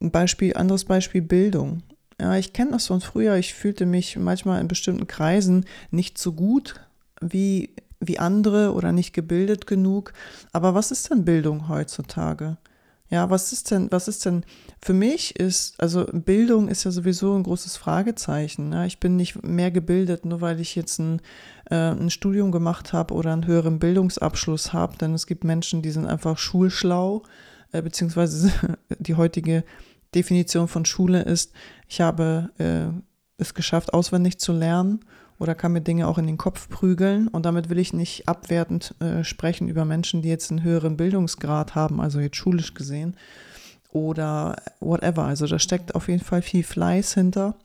ein 0.00 0.12
Beispiel, 0.12 0.54
anderes 0.54 0.84
Beispiel 0.84 1.20
Bildung. 1.20 1.82
Ja, 2.20 2.36
ich 2.36 2.52
kenne 2.52 2.70
das 2.70 2.86
von 2.86 3.00
früher. 3.00 3.34
Ich 3.38 3.54
fühlte 3.54 3.86
mich 3.86 4.16
manchmal 4.16 4.60
in 4.60 4.68
bestimmten 4.68 5.08
Kreisen 5.08 5.64
nicht 5.90 6.16
so 6.16 6.32
gut 6.32 6.76
wie, 7.20 7.74
wie 7.98 8.20
andere 8.20 8.72
oder 8.72 8.92
nicht 8.92 9.14
gebildet 9.14 9.66
genug. 9.66 10.12
Aber 10.52 10.76
was 10.76 10.92
ist 10.92 11.10
denn 11.10 11.24
Bildung 11.24 11.68
heutzutage? 11.68 12.56
Ja, 13.08 13.30
was 13.30 13.52
ist 13.52 13.70
denn, 13.70 13.90
was 13.92 14.08
ist 14.08 14.24
denn, 14.24 14.44
für 14.82 14.92
mich 14.92 15.38
ist, 15.38 15.80
also 15.80 16.06
Bildung 16.12 16.68
ist 16.68 16.84
ja 16.84 16.90
sowieso 16.90 17.34
ein 17.34 17.44
großes 17.44 17.76
Fragezeichen. 17.76 18.72
Ja, 18.72 18.84
ich 18.84 18.98
bin 18.98 19.16
nicht 19.16 19.44
mehr 19.44 19.70
gebildet, 19.70 20.24
nur 20.24 20.40
weil 20.40 20.60
ich 20.60 20.74
jetzt 20.74 20.98
ein, 20.98 21.20
äh, 21.70 21.76
ein 21.76 22.10
Studium 22.10 22.50
gemacht 22.50 22.92
habe 22.92 23.14
oder 23.14 23.32
einen 23.32 23.46
höheren 23.46 23.78
Bildungsabschluss 23.78 24.72
habe, 24.72 24.96
denn 24.96 25.14
es 25.14 25.26
gibt 25.26 25.44
Menschen, 25.44 25.82
die 25.82 25.92
sind 25.92 26.06
einfach 26.06 26.36
schulschlau, 26.36 27.22
äh, 27.70 27.80
beziehungsweise 27.80 28.52
die 28.98 29.14
heutige 29.14 29.64
Definition 30.14 30.66
von 30.66 30.84
Schule 30.84 31.22
ist, 31.22 31.52
ich 31.88 32.00
habe 32.00 32.50
äh, 32.58 32.86
es 33.38 33.54
geschafft, 33.54 33.94
auswendig 33.94 34.38
zu 34.38 34.52
lernen 34.52 35.00
oder 35.38 35.54
kann 35.54 35.72
mir 35.72 35.80
Dinge 35.82 36.08
auch 36.08 36.18
in 36.18 36.26
den 36.26 36.38
Kopf 36.38 36.68
prügeln. 36.68 37.28
Und 37.28 37.44
damit 37.44 37.68
will 37.68 37.78
ich 37.78 37.92
nicht 37.92 38.28
abwertend 38.28 38.94
äh, 39.00 39.22
sprechen 39.24 39.68
über 39.68 39.84
Menschen, 39.84 40.22
die 40.22 40.28
jetzt 40.28 40.50
einen 40.50 40.62
höheren 40.62 40.96
Bildungsgrad 40.96 41.74
haben, 41.74 42.00
also 42.00 42.20
jetzt 42.20 42.36
schulisch 42.36 42.74
gesehen. 42.74 43.16
oder 43.96 44.56
whatever. 44.80 45.24
Also 45.24 45.46
da 45.46 45.58
steckt 45.58 45.94
auf 45.94 46.08
jeden 46.08 46.22
Fall 46.22 46.42
viel 46.42 46.62
Fleiß 46.62 47.14
hinter. 47.14 47.56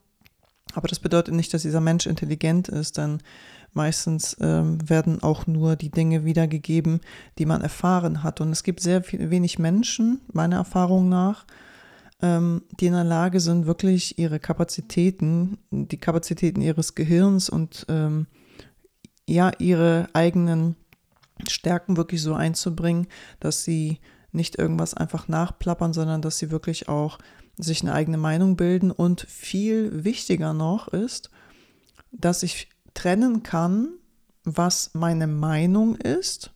Aber 0.74 0.88
das 0.88 1.00
bedeutet 1.00 1.34
nicht, 1.34 1.54
dass 1.54 1.64
dieser 1.64 1.82
Mensch 1.82 2.06
intelligent 2.06 2.70
ist, 2.70 2.98
denn 2.98 3.20
meistens 3.74 4.38
ähm, 4.40 4.78
werden 4.88 5.22
auch 5.22 5.48
nur 5.48 5.76
die 5.76 5.90
Dinge 5.90 6.24
wiedergegeben, 6.24 7.02
die 7.38 7.46
man 7.46 7.62
erfahren 7.62 8.24
hat. 8.24 8.40
Und 8.40 8.52
es 8.52 8.64
gibt 8.64 8.80
sehr 8.80 9.04
viel, 9.04 9.30
wenig 9.30 9.60
Menschen, 9.60 10.22
meiner 10.32 10.58
Erfahrung 10.58 11.10
nach, 11.10 11.46
die 12.22 12.86
in 12.86 12.94
der 12.94 13.04
Lage 13.04 13.40
sind, 13.40 13.66
wirklich 13.66 14.20
ihre 14.20 14.40
Kapazitäten, 14.40 15.58
die 15.72 15.98
Kapazitäten 15.98 16.62
ihres 16.62 16.94
Gehirns 16.94 17.50
und 17.50 17.86
ähm, 17.90 18.28
ja, 19.28 19.52
ihre 19.58 20.08
eigenen 20.14 20.76
Stärken 21.48 21.98
wirklich 21.98 22.22
so 22.22 22.34
einzubringen, 22.36 23.08
dass 23.40 23.64
sie 23.64 24.00
nicht 24.32 24.58
irgendwas 24.58 24.94
einfach 24.94 25.28
nachplappern, 25.28 25.94
sondern 25.94 26.22
dass 26.22 26.38
sie 26.38 26.52
wirklich 26.52 26.88
auch 26.88 27.18
sich 27.58 27.82
eine 27.82 27.94
eigene 27.94 28.18
Meinung 28.18 28.56
bilden. 28.56 28.92
Und 28.92 29.22
viel 29.22 30.04
wichtiger 30.04 30.54
noch 30.54 30.88
ist, 30.90 31.30
dass 32.12 32.44
ich 32.44 32.70
trennen 32.94 33.44
kann, 33.44 33.90
was 34.44 34.92
meine 34.94 35.28
Meinung 35.28 35.96
ist 35.96 36.52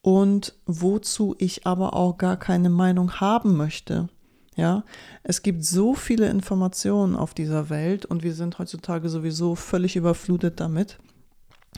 und 0.00 0.54
wozu 0.66 1.34
ich 1.38 1.66
aber 1.66 1.94
auch 1.94 2.18
gar 2.18 2.36
keine 2.36 2.70
Meinung 2.70 3.20
haben 3.20 3.56
möchte. 3.56 4.08
Ja, 4.54 4.84
es 5.22 5.42
gibt 5.42 5.64
so 5.64 5.94
viele 5.94 6.28
Informationen 6.28 7.16
auf 7.16 7.32
dieser 7.32 7.70
Welt 7.70 8.04
und 8.04 8.22
wir 8.22 8.34
sind 8.34 8.58
heutzutage 8.58 9.08
sowieso 9.08 9.54
völlig 9.54 9.96
überflutet 9.96 10.60
damit. 10.60 10.98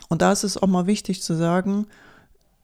Und 0.09 0.23
da 0.23 0.33
ist 0.33 0.43
es 0.43 0.57
auch 0.57 0.67
mal 0.67 0.87
wichtig 0.87 1.23
zu 1.23 1.35
sagen, 1.35 1.87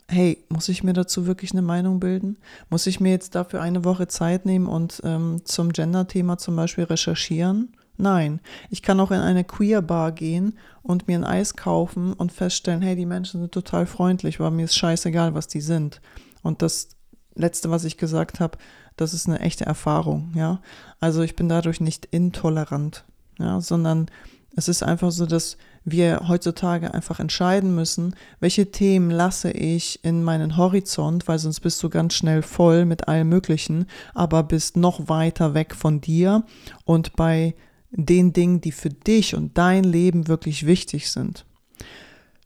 hey, 0.09 0.45
muss 0.49 0.69
ich 0.69 0.83
mir 0.83 0.93
dazu 0.93 1.27
wirklich 1.27 1.53
eine 1.53 1.63
Meinung 1.63 2.01
bilden? 2.01 2.39
Muss 2.69 2.89
ich 2.89 2.99
mir 2.99 3.11
jetzt 3.11 3.37
dafür 3.37 3.63
eine 3.63 3.85
Woche 3.85 4.09
Zeit 4.09 4.45
nehmen 4.47 4.67
und 4.67 5.01
ähm, 5.05 5.43
zum 5.45 5.73
Gender-Thema 5.73 6.39
zum 6.39 6.57
Beispiel 6.57 6.85
recherchieren? 6.85 7.77
Nein, 7.97 8.41
ich 8.71 8.83
kann 8.83 8.99
auch 8.99 9.11
in 9.11 9.21
eine 9.21 9.45
Queer-Bar 9.45 10.13
gehen 10.13 10.59
und 10.83 11.07
mir 11.07 11.19
ein 11.19 11.25
Eis 11.25 11.55
kaufen 11.55 12.15
und 12.15 12.33
feststellen, 12.33 12.83
hey, 12.83 12.97
die 12.97 13.07
Menschen 13.07 13.41
sind 13.41 13.53
total 13.53 13.87
freundlich, 13.87 14.41
weil 14.41 14.51
mir 14.51 14.65
ist 14.65 14.75
scheißegal, 14.75 15.35
was 15.35 15.49
die 15.49 15.61
sind. 15.61 16.01
Und 16.43 16.63
das 16.63 16.89
Letzte, 17.35 17.71
was 17.71 17.85
ich 17.85 17.97
gesagt 17.99 18.41
habe, 18.41 18.59
das 19.01 19.15
ist 19.15 19.29
eine 19.29 19.41
echte 19.41 19.65
Erfahrung, 19.65 20.33
ja. 20.35 20.61
Also 21.01 21.23
ich 21.23 21.37
bin 21.37 21.49
dadurch 21.49 21.81
nicht 21.81 22.07
intolerant, 22.07 23.05
ja, 23.39 23.61
sondern 23.61 24.11
es 24.55 24.69
ist 24.69 24.83
einfach 24.83 25.11
so, 25.11 25.27
dass 25.27 25.57
wir 25.85 26.29
heutzutage 26.29 26.93
einfach 26.93 27.21
entscheiden 27.21 27.75
müssen, 27.75 28.15
welche 28.41 28.71
Themen 28.71 29.11
lasse 29.11 29.51
ich 29.51 30.05
in 30.05 30.23
meinen 30.23 30.57
Horizont, 30.57 31.27
weil 31.29 31.39
sonst 31.39 31.61
bist 31.61 31.83
du 31.83 31.89
ganz 31.89 32.15
schnell 32.15 32.43
voll 32.43 32.85
mit 32.85 33.09
allem 33.09 33.29
Möglichen, 33.29 33.87
aber 34.13 34.43
bist 34.43 34.77
noch 34.77 35.09
weiter 35.09 35.55
weg 35.55 35.75
von 35.75 36.01
dir 36.01 36.45
und 36.85 37.17
bei 37.17 37.55
den 37.91 38.33
Dingen, 38.33 38.61
die 38.61 38.73
für 38.73 38.91
dich 38.91 39.35
und 39.35 39.57
dein 39.57 39.85
Leben 39.85 40.29
wirklich 40.29 40.67
wichtig 40.67 41.11
sind. 41.11 41.47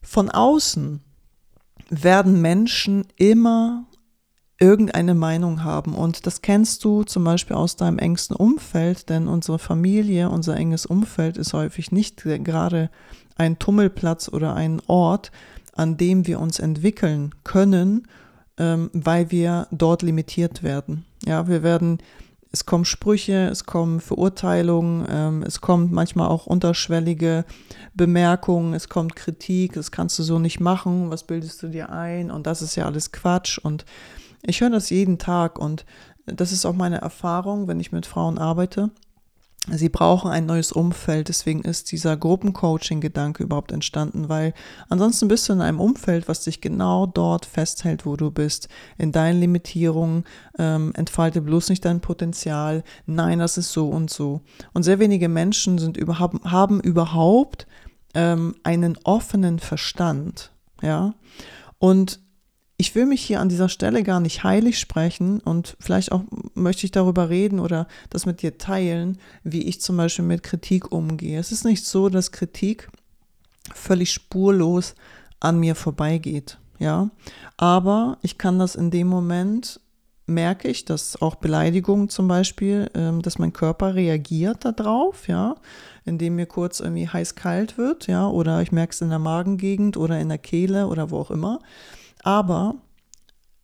Von 0.02 0.30
außen 0.30 1.00
werden 1.90 2.40
Menschen 2.40 3.06
immer 3.16 3.87
irgendeine 4.58 5.14
Meinung 5.14 5.64
haben. 5.64 5.94
Und 5.94 6.26
das 6.26 6.42
kennst 6.42 6.84
du 6.84 7.02
zum 7.02 7.25
Beispiel 7.25 7.56
aus 7.56 7.76
deinem 7.76 7.99
engsten 7.99 8.37
Umfeld, 8.37 9.08
denn 9.08 9.28
unsere 9.28 9.58
Familie, 9.58 10.30
unser 10.30 10.56
enges 10.56 10.87
Umfeld 10.87 11.37
ist 11.37 11.52
häufig 11.52 11.92
nicht 11.92 12.23
gerade 12.23 12.90
ein 13.37 13.58
Tummelplatz 13.58 14.28
oder 14.28 14.54
ein 14.54 14.80
Ort, 14.87 15.32
an 15.75 15.96
dem 15.96 16.26
wir 16.26 16.40
uns 16.40 16.61
entwickeln 16.61 17.34
können, 17.42 18.06
ähm, 18.58 18.90
weil 18.92 19.30
wir 19.30 19.66
dort 19.73 20.02
limitiert 20.02 20.62
werden. 20.62 21.04
Ja, 21.26 21.49
wir 21.49 21.64
werden, 21.64 21.99
es 22.52 22.64
kommen 22.64 22.84
Sprüche, 22.84 23.49
es 23.49 23.66
kommen 23.66 24.00
Verurteilungen, 24.00 25.04
ähm, 25.11 25.42
es 25.42 25.61
kommt 25.61 25.90
manchmal 25.90 26.28
auch 26.28 26.46
unterschwellige 26.46 27.44
Bemerkungen, 27.94 28.75
es 28.75 28.88
kommt 28.88 29.16
Kritik, 29.16 29.73
das 29.73 29.90
kannst 29.90 30.16
du 30.20 30.23
so 30.23 30.38
nicht 30.38 30.61
machen, 30.61 31.11
was 31.11 31.25
bildest 31.25 31.61
du 31.64 31.68
dir 31.68 31.90
ein 31.90 32.30
und 32.30 32.46
das 32.46 32.62
ist 32.62 32.76
ja 32.76 32.87
alles 32.87 33.11
Quatsch 33.11 33.58
und 33.58 33.84
ich 34.46 34.60
höre 34.60 34.70
das 34.70 34.90
jeden 34.90 35.18
Tag 35.18 35.58
und 35.58 35.84
das 36.26 36.52
ist 36.52 36.64
auch 36.64 36.74
meine 36.74 37.00
Erfahrung, 37.00 37.68
wenn 37.68 37.80
ich 37.80 37.92
mit 37.92 38.06
Frauen 38.06 38.38
arbeite. 38.38 38.90
Sie 39.70 39.88
brauchen 39.88 40.30
ein 40.30 40.44
neues 40.44 40.72
Umfeld, 40.72 41.28
deswegen 41.30 41.62
ist 41.62 41.90
dieser 41.90 42.18
Gruppencoaching-Gedanke 42.18 43.42
überhaupt 43.42 43.72
entstanden, 43.72 44.28
weil 44.28 44.52
ansonsten 44.90 45.26
bist 45.26 45.48
du 45.48 45.54
in 45.54 45.62
einem 45.62 45.80
Umfeld, 45.80 46.28
was 46.28 46.44
dich 46.44 46.60
genau 46.60 47.06
dort 47.06 47.46
festhält, 47.46 48.04
wo 48.04 48.16
du 48.16 48.30
bist, 48.30 48.68
in 48.98 49.10
deinen 49.10 49.40
Limitierungen, 49.40 50.24
ähm, 50.58 50.92
entfalte 50.94 51.40
bloß 51.40 51.70
nicht 51.70 51.82
dein 51.86 52.02
Potenzial, 52.02 52.84
nein, 53.06 53.38
das 53.38 53.56
ist 53.56 53.72
so 53.72 53.88
und 53.88 54.10
so. 54.10 54.42
Und 54.74 54.82
sehr 54.82 54.98
wenige 54.98 55.30
Menschen 55.30 55.78
sind 55.78 55.96
überhaupt, 55.96 56.44
haben 56.44 56.80
überhaupt 56.80 57.66
ähm, 58.12 58.56
einen 58.64 58.98
offenen 59.04 59.60
Verstand, 59.60 60.52
ja. 60.82 61.14
Und 61.78 62.20
ich 62.84 62.94
will 62.94 63.06
mich 63.06 63.22
hier 63.22 63.40
an 63.40 63.48
dieser 63.48 63.70
Stelle 63.70 64.02
gar 64.02 64.20
nicht 64.20 64.44
heilig 64.44 64.78
sprechen 64.78 65.40
und 65.40 65.74
vielleicht 65.80 66.12
auch 66.12 66.20
möchte 66.52 66.84
ich 66.84 66.90
darüber 66.90 67.30
reden 67.30 67.58
oder 67.58 67.88
das 68.10 68.26
mit 68.26 68.42
dir 68.42 68.58
teilen, 68.58 69.16
wie 69.42 69.62
ich 69.62 69.80
zum 69.80 69.96
Beispiel 69.96 70.26
mit 70.26 70.42
Kritik 70.42 70.92
umgehe. 70.92 71.40
Es 71.40 71.50
ist 71.50 71.64
nicht 71.64 71.86
so, 71.86 72.10
dass 72.10 72.30
Kritik 72.30 72.90
völlig 73.72 74.12
spurlos 74.12 74.96
an 75.40 75.58
mir 75.58 75.76
vorbeigeht, 75.76 76.58
ja. 76.78 77.08
Aber 77.56 78.18
ich 78.20 78.36
kann 78.36 78.58
das 78.58 78.74
in 78.74 78.90
dem 78.90 79.06
Moment 79.06 79.80
merke 80.26 80.68
ich, 80.68 80.84
dass 80.84 81.20
auch 81.22 81.36
Beleidigungen 81.36 82.10
zum 82.10 82.28
Beispiel, 82.28 82.90
ähm, 82.94 83.22
dass 83.22 83.38
mein 83.38 83.54
Körper 83.54 83.94
reagiert 83.94 84.58
darauf, 84.62 85.26
ja, 85.26 85.54
indem 86.04 86.36
mir 86.36 86.46
kurz 86.46 86.80
irgendwie 86.80 87.08
heiß-kalt 87.08 87.78
wird, 87.78 88.08
ja, 88.08 88.28
oder 88.28 88.60
ich 88.60 88.72
merke 88.72 88.92
es 88.92 89.00
in 89.00 89.08
der 89.08 89.18
Magengegend 89.18 89.96
oder 89.96 90.20
in 90.20 90.28
der 90.28 90.38
Kehle 90.38 90.86
oder 90.86 91.10
wo 91.10 91.18
auch 91.18 91.30
immer. 91.30 91.60
Aber 92.24 92.76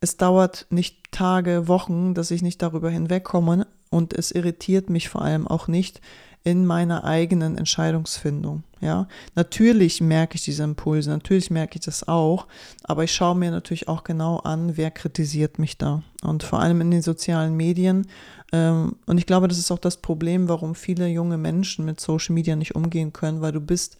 es 0.01 0.17
dauert 0.17 0.67
nicht 0.69 1.11
Tage, 1.11 1.67
Wochen, 1.67 2.13
dass 2.13 2.31
ich 2.31 2.43
nicht 2.43 2.61
darüber 2.61 2.91
hinwegkomme 2.91 3.67
und 3.89 4.13
es 4.13 4.31
irritiert 4.31 4.89
mich 4.89 5.09
vor 5.09 5.23
allem 5.23 5.47
auch 5.47 5.67
nicht 5.67 5.99
in 6.43 6.65
meiner 6.65 7.03
eigenen 7.03 7.57
Entscheidungsfindung. 7.57 8.63
Ja, 8.79 9.07
natürlich 9.35 9.99
merke 9.99 10.35
ich 10.35 10.43
diese 10.43 10.63
Impulse, 10.63 11.09
natürlich 11.09 11.49
merke 11.49 11.77
ich 11.79 11.85
das 11.85 12.07
auch, 12.07 12.47
aber 12.83 13.03
ich 13.03 13.13
schaue 13.13 13.35
mir 13.35 13.51
natürlich 13.51 13.87
auch 13.87 14.03
genau 14.03 14.37
an, 14.37 14.77
wer 14.77 14.91
kritisiert 14.91 15.59
mich 15.59 15.77
da. 15.77 16.03
Und 16.23 16.43
vor 16.43 16.59
allem 16.59 16.81
in 16.81 16.91
den 16.91 17.01
sozialen 17.01 17.55
Medien. 17.55 18.07
Ähm, 18.51 18.95
und 19.07 19.17
ich 19.17 19.25
glaube, 19.25 19.47
das 19.47 19.57
ist 19.57 19.71
auch 19.71 19.79
das 19.79 19.97
Problem, 19.97 20.49
warum 20.49 20.75
viele 20.75 21.07
junge 21.07 21.37
Menschen 21.37 21.85
mit 21.85 21.99
Social 21.99 22.33
Media 22.33 22.55
nicht 22.55 22.75
umgehen 22.75 23.11
können, 23.11 23.41
weil 23.41 23.51
du 23.51 23.61
bist 23.61 23.97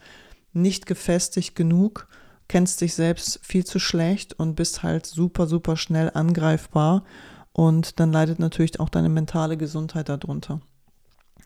nicht 0.54 0.86
gefestigt 0.86 1.56
genug, 1.56 2.08
kennst 2.52 2.82
dich 2.82 2.96
selbst 2.96 3.40
viel 3.42 3.66
zu 3.66 3.80
schlecht 3.80 4.34
und 4.38 4.56
bist 4.56 4.84
halt 4.84 5.06
super, 5.06 5.48
super 5.48 5.78
schnell 5.78 6.12
angreifbar. 6.14 7.06
Und 7.54 8.02
dann 8.02 8.12
leidet 8.12 8.40
natürlich 8.40 8.78
auch 8.82 8.90
deine 8.90 9.08
mentale 9.08 9.56
Gesundheit 9.56 10.10
darunter. 10.10 10.60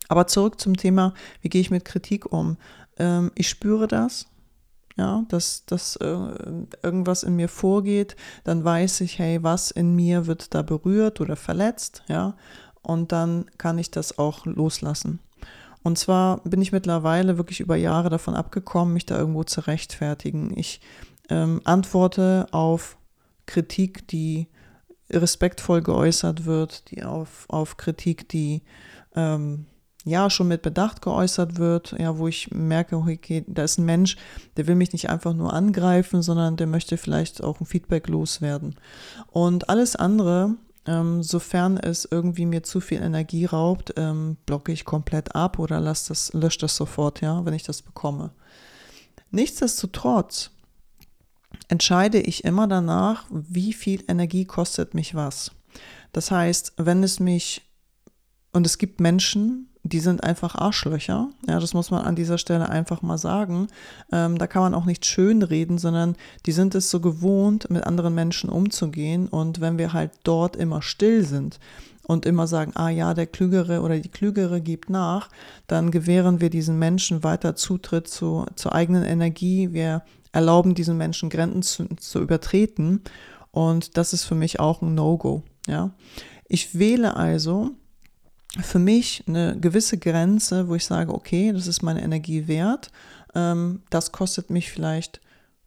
Aber 0.08 0.26
zurück 0.26 0.60
zum 0.60 0.76
Thema, 0.76 1.14
wie 1.42 1.50
gehe 1.50 1.62
ich 1.62 1.70
mit 1.70 1.86
Kritik 1.86 2.32
um? 2.32 2.58
Ähm, 2.98 3.32
ich 3.36 3.50
spüre 3.50 3.88
das, 3.88 4.26
ja, 4.98 5.24
dass, 5.28 5.68
dass 5.68 5.96
äh, 5.98 6.18
irgendwas 6.82 7.22
in 7.22 7.36
mir 7.36 7.50
vorgeht, 7.50 8.16
dann 8.44 8.64
weiß 8.64 9.02
ich, 9.02 9.20
hey, 9.20 9.44
was 9.44 9.70
in 9.70 9.96
mir 9.96 10.26
wird 10.26 10.56
da 10.56 10.64
berührt 10.64 11.22
oder 11.22 11.36
verletzt, 11.36 12.04
ja, 12.08 12.36
und 12.82 13.12
dann 13.12 13.46
kann 13.60 13.78
ich 13.78 13.92
das 13.92 14.18
auch 14.18 14.48
loslassen. 14.48 15.20
Und 15.86 16.00
zwar 16.00 16.42
bin 16.44 16.64
ich 16.64 16.72
mittlerweile 16.72 17.38
wirklich 17.38 17.60
über 17.60 17.76
Jahre 17.76 18.10
davon 18.10 18.34
abgekommen, 18.34 18.96
mich 18.96 19.06
da 19.06 19.20
irgendwo 19.20 19.44
zu 19.44 19.62
rechtfertigen. 19.62 20.52
Ich 20.58 20.82
ähm, 21.30 21.62
antworte 21.64 22.48
auf 22.50 22.98
Kritik, 23.46 24.08
die 24.08 24.48
respektvoll 25.12 25.84
geäußert 25.84 26.46
wird, 26.46 26.90
die 26.90 27.04
auf, 27.04 27.46
auf 27.50 27.78
Kritik, 27.78 28.28
die 28.30 28.64
ähm, 29.16 29.68
ja 30.06 30.32
schon 30.32 30.48
mit 30.48 30.64
Bedacht 30.64 31.04
geäußert 31.04 31.60
wird, 31.60 31.96
ja, 32.00 32.18
wo 32.18 32.28
ich 32.28 32.50
merke, 32.50 32.98
okay, 32.98 33.46
da 33.48 33.64
ist 33.64 33.78
ein 33.78 33.86
Mensch, 33.86 34.18
der 34.58 34.66
will 34.66 34.74
mich 34.74 34.92
nicht 34.92 35.12
einfach 35.12 35.36
nur 35.36 35.54
angreifen, 35.54 36.24
sondern 36.24 36.58
der 36.58 36.66
möchte 36.66 36.98
vielleicht 36.98 37.44
auch 37.44 37.62
ein 37.62 37.68
Feedback 37.68 38.08
loswerden. 38.08 38.74
Und 39.28 39.70
alles 39.70 39.96
andere 39.96 40.56
ähm, 40.88 41.24
sofern 41.24 41.78
es 41.78 42.08
irgendwie 42.10 42.46
mir 42.46 42.64
zu 42.64 42.80
viel 42.80 43.02
Energie 43.02 43.46
raubt, 43.46 43.94
ähm, 43.98 44.38
blocke 44.46 44.72
ich 44.72 44.86
komplett 44.86 45.36
ab 45.36 45.60
oder 45.60 45.82
das, 45.82 46.34
lösche 46.34 46.60
das 46.60 46.76
sofort, 46.76 47.22
ja, 47.22 47.44
wenn 47.46 47.54
ich 47.54 47.64
das 47.64 47.82
bekomme. 47.82 48.32
Nichtsdestotrotz 49.32 50.52
entscheide 51.68 52.20
ich 52.20 52.44
immer 52.44 52.68
danach, 52.68 53.26
wie 53.30 53.74
viel 53.74 54.04
Energie 54.08 54.46
kostet 54.46 54.94
mich 54.94 55.16
was. 55.16 55.52
Das 56.12 56.32
heißt, 56.32 56.74
wenn 56.78 57.04
es 57.04 57.20
mich, 57.20 57.62
und 58.54 58.66
es 58.66 58.78
gibt 58.78 59.00
Menschen, 59.00 59.70
die 59.88 60.00
sind 60.00 60.24
einfach 60.24 60.56
Arschlöcher. 60.56 61.30
Ja, 61.48 61.60
das 61.60 61.76
muss 61.76 61.92
man 61.92 62.04
an 62.04 62.16
dieser 62.16 62.40
Stelle 62.40 62.68
einfach 62.70 63.04
mal 63.04 63.20
sagen. 63.20 63.68
Ähm, 64.12 64.40
da 64.40 64.48
kann 64.48 64.64
man 64.64 64.74
auch 64.74 64.86
nicht 64.86 65.06
schön 65.06 65.44
reden, 65.44 65.78
sondern 65.78 66.16
die 66.48 66.54
sind 66.54 66.74
es 66.74 66.90
so 66.90 67.00
gewohnt, 67.00 67.70
mit 67.70 67.84
anderen 67.84 68.16
Menschen 68.16 68.50
umzugehen. 68.50 69.28
Und 69.28 69.62
wenn 69.62 69.78
wir 69.78 69.94
halt 69.94 70.12
dort 70.24 70.56
immer 70.56 70.82
still 70.82 71.24
sind 71.24 71.60
und 72.02 72.26
immer 72.26 72.48
sagen, 72.48 72.72
ah 72.74 72.90
ja, 72.90 73.14
der 73.14 73.28
Klügere 73.28 73.82
oder 73.82 74.00
die 74.00 74.10
Klügere 74.10 74.60
gibt 74.60 74.90
nach, 74.90 75.30
dann 75.68 75.92
gewähren 75.92 76.42
wir 76.42 76.50
diesen 76.50 76.80
Menschen 76.80 77.24
weiter 77.24 77.56
Zutritt 77.56 78.08
zu, 78.08 78.48
zur 78.56 78.74
eigenen 78.74 79.04
Energie. 79.04 79.72
Wir 79.72 80.02
erlauben 80.32 80.74
diesen 80.74 80.98
Menschen 80.98 81.30
Grenzen 81.30 81.62
zu, 81.62 81.96
zu 81.98 82.22
übertreten. 82.22 83.04
Und 83.52 83.98
das 83.98 84.14
ist 84.14 84.24
für 84.24 84.36
mich 84.36 84.60
auch 84.60 84.82
ein 84.82 84.96
No-Go. 84.96 85.44
Ja? 85.68 85.92
Ich 86.48 86.80
wähle 86.80 87.16
also 87.16 87.70
für 88.62 88.80
mich 88.80 89.24
eine 89.28 89.58
gewisse 89.60 89.98
Grenze, 89.98 90.68
wo 90.68 90.76
ich 90.76 90.86
sage, 90.86 91.14
okay, 91.14 91.52
das 91.52 91.68
ist 91.68 91.84
meine 91.84 92.04
Energie 92.04 92.48
wert. 92.48 92.92
Ähm, 93.34 93.82
das 93.90 94.12
kostet 94.12 94.50
mich 94.50 94.72
vielleicht 94.72 95.22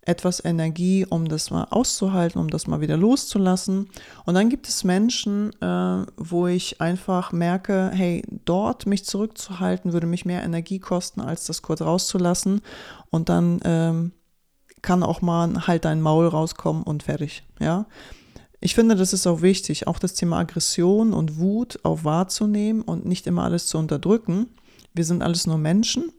etwas 0.08 0.42
Energie, 0.42 1.04
um 1.08 1.28
das 1.28 1.50
mal 1.50 1.64
auszuhalten, 1.64 2.40
um 2.40 2.48
das 2.48 2.66
mal 2.66 2.80
wieder 2.80 2.96
loszulassen. 2.96 3.90
Und 4.24 4.34
dann 4.34 4.48
gibt 4.48 4.66
es 4.66 4.82
Menschen, 4.82 5.52
äh, 5.60 6.06
wo 6.16 6.46
ich 6.46 6.80
einfach 6.80 7.30
merke, 7.32 7.90
hey, 7.92 8.22
dort 8.46 8.86
mich 8.86 9.04
zurückzuhalten, 9.04 9.92
würde 9.92 10.06
mich 10.06 10.24
mehr 10.24 10.42
Energie 10.42 10.78
kosten, 10.78 11.20
als 11.20 11.44
das 11.44 11.60
kurz 11.60 11.82
rauszulassen. 11.82 12.62
Und 13.10 13.28
dann 13.28 13.60
ähm, 13.64 14.12
kann 14.80 15.02
auch 15.02 15.20
mal 15.20 15.66
halt 15.66 15.84
dein 15.84 16.00
Maul 16.00 16.26
rauskommen 16.26 16.84
und 16.84 17.02
fertig. 17.02 17.42
Ja. 17.60 17.84
Ich 18.60 18.74
finde, 18.74 18.96
das 18.96 19.12
ist 19.12 19.26
auch 19.26 19.40
wichtig, 19.40 19.86
auch 19.86 19.98
das 19.98 20.14
Thema 20.14 20.38
Aggression 20.38 21.12
und 21.12 21.38
Wut 21.38 21.78
auch 21.84 22.04
wahrzunehmen 22.04 22.82
und 22.82 23.06
nicht 23.06 23.26
immer 23.26 23.44
alles 23.44 23.66
zu 23.66 23.78
unterdrücken. 23.78 24.48
Wir 24.94 25.04
sind 25.04 25.22
alles 25.22 25.46
nur 25.46 25.58
Menschen 25.58 26.12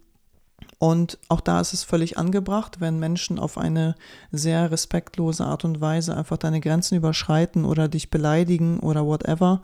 und 0.80 1.20
auch 1.28 1.42
da 1.42 1.60
ist 1.60 1.74
es 1.74 1.84
völlig 1.84 2.18
angebracht, 2.18 2.80
wenn 2.80 3.00
Menschen 3.00 3.38
auf 3.38 3.58
eine 3.58 3.96
sehr 4.32 4.72
respektlose 4.72 5.46
Art 5.46 5.66
und 5.66 5.82
Weise 5.82 6.16
einfach 6.16 6.38
deine 6.38 6.62
Grenzen 6.62 6.96
überschreiten 6.96 7.66
oder 7.66 7.90
dich 7.90 8.10
beleidigen 8.10 8.80
oder 8.80 9.06
whatever, 9.06 9.62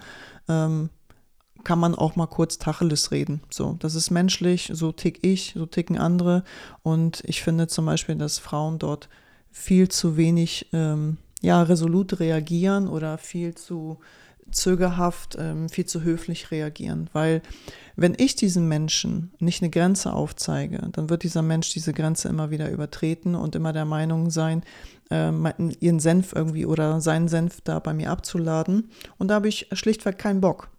ähm, 0.50 0.89
kann 1.63 1.79
man 1.79 1.96
auch 1.96 2.17
mal 2.17 2.27
kurz 2.27 2.60
Tacheles 2.60 3.12
reden. 3.12 3.41
So, 3.50 3.77
das 3.79 3.96
ist 3.96 4.12
menschlich, 4.12 4.70
so 4.74 4.91
tick 4.91 5.25
ich, 5.25 5.53
so 5.55 5.65
ticken 5.65 5.98
andere. 5.98 6.44
Und 6.84 7.24
ich 7.25 7.41
finde 7.41 7.67
zum 7.67 7.86
Beispiel, 7.86 8.15
dass 8.15 8.38
Frauen 8.38 8.77
dort 8.77 9.08
viel 9.51 9.88
zu 9.88 10.17
wenig, 10.17 10.67
ähm, 10.74 11.17
ja, 11.46 11.62
resolut 11.62 12.20
reagieren 12.20 12.88
oder 12.88 13.18
viel 13.20 13.54
zu 13.54 14.00
zögerhaft, 14.52 15.38
ähm, 15.40 15.70
viel 15.70 15.86
zu 15.86 16.02
höflich 16.02 16.50
reagieren. 16.50 17.10
Weil 17.14 17.42
wenn 17.96 18.16
ich 18.18 18.36
diesem 18.36 18.68
Menschen 18.68 19.32
nicht 19.40 19.62
eine 19.62 19.70
Grenze 19.70 20.14
aufzeige, 20.14 20.90
dann 20.92 21.10
wird 21.10 21.24
dieser 21.24 21.44
Mensch 21.44 21.70
diese 21.70 21.94
Grenze 21.94 22.30
immer 22.30 22.50
wieder 22.50 22.70
übertreten 22.72 23.36
und 23.36 23.56
immer 23.56 23.74
der 23.74 23.86
Meinung 23.86 24.32
sein, 24.32 24.64
äh, 25.12 25.32
ihren 25.80 26.00
Senf 26.00 26.34
irgendwie 26.34 26.66
oder 26.66 27.00
seinen 27.00 27.28
Senf 27.28 27.62
da 27.62 27.80
bei 27.80 27.94
mir 27.94 28.10
abzuladen. 28.10 28.90
Und 29.18 29.28
da 29.28 29.36
habe 29.36 29.48
ich 29.48 29.68
schlichtweg 29.74 30.18
keinen 30.18 30.42
Bock. 30.42 30.70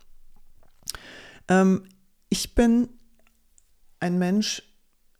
Ähm, 1.49 1.85
ich 2.28 2.56
bin 2.56 2.88
ein 4.00 4.18
Mensch, 4.18 4.62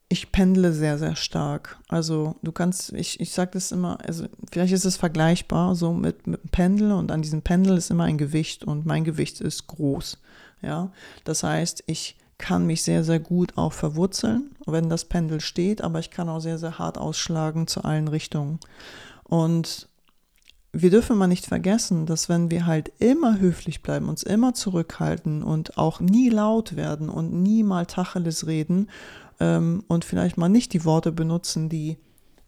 ich 0.09 0.31
pendle 0.31 0.73
sehr, 0.73 0.99
sehr 0.99 1.17
stark. 1.17 1.79
Also 1.89 2.37
du 2.43 2.53
kannst, 2.53 2.93
ich, 2.93 3.19
ich 3.21 3.33
sage 3.33 3.53
das 3.55 3.73
immer, 3.73 3.99
also 4.07 4.27
vielleicht 4.51 4.73
ist 4.73 4.85
es 4.85 4.97
vergleichbar 4.97 5.75
so 5.75 5.93
mit, 5.93 6.27
mit 6.27 6.53
Pendel 6.53 6.93
und 6.93 7.11
an 7.11 7.23
diesem 7.23 7.43
Pendel 7.43 7.77
ist 7.77 7.91
immer 7.91 8.05
ein 8.05 8.19
Gewicht 8.19 8.65
und 8.65 8.87
mein 8.87 9.05
Gewicht 9.05 9.41
ist 9.41 9.67
groß. 9.67 10.19
Ja, 10.63 10.93
das 11.25 11.43
heißt, 11.43 11.85
ich 11.87 12.17
kann 12.39 12.67
mich 12.67 12.83
sehr, 12.83 13.03
sehr 13.03 13.19
gut 13.19 13.57
auch 13.57 13.73
verwurzeln, 13.73 14.51
wenn 14.67 14.89
das 14.89 15.07
Pendel 15.07 15.41
steht, 15.41 15.83
aber 15.83 15.99
ich 15.99 16.11
kann 16.11 16.29
auch 16.29 16.41
sehr, 16.41 16.59
sehr 16.59 16.79
hart 16.79 16.99
ausschlagen 16.99 17.67
zu 17.67 17.83
allen 17.83 18.09
Richtungen. 18.09 18.61
Und 19.25 19.89
wir 20.73 20.91
dürfen 20.91 21.17
mal 21.17 21.27
nicht 21.27 21.47
vergessen, 21.47 22.07
dass 22.07 22.29
wenn 22.29 22.51
wir 22.51 22.67
halt 22.67 22.93
immer 22.99 23.41
höflich 23.41 23.83
bleiben, 23.83 24.09
uns 24.09 24.23
immer 24.23 24.53
zurückhalten 24.53 25.43
und 25.43 25.79
auch 25.79 26.01
nie 26.01 26.29
laut 26.29 26.77
werden 26.77 27.09
und 27.09 27.33
nie 27.33 27.63
mal 27.63 27.87
Tacheles 27.87 28.47
reden 28.47 28.89
ähm, 29.41 29.85
und 29.89 30.05
vielleicht 30.05 30.37
mal 30.37 30.49
nicht 30.49 30.73
die 30.73 30.85
Worte 30.85 31.13
benutzen, 31.13 31.69
die 31.69 31.99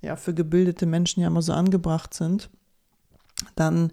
ja 0.03 0.17
für 0.17 0.35
gebildete 0.35 0.87
Menschen 0.87 1.21
ja 1.21 1.29
immer 1.29 1.43
so 1.43 1.53
angebracht 1.53 2.15
sind, 2.15 2.51
dann 3.57 3.93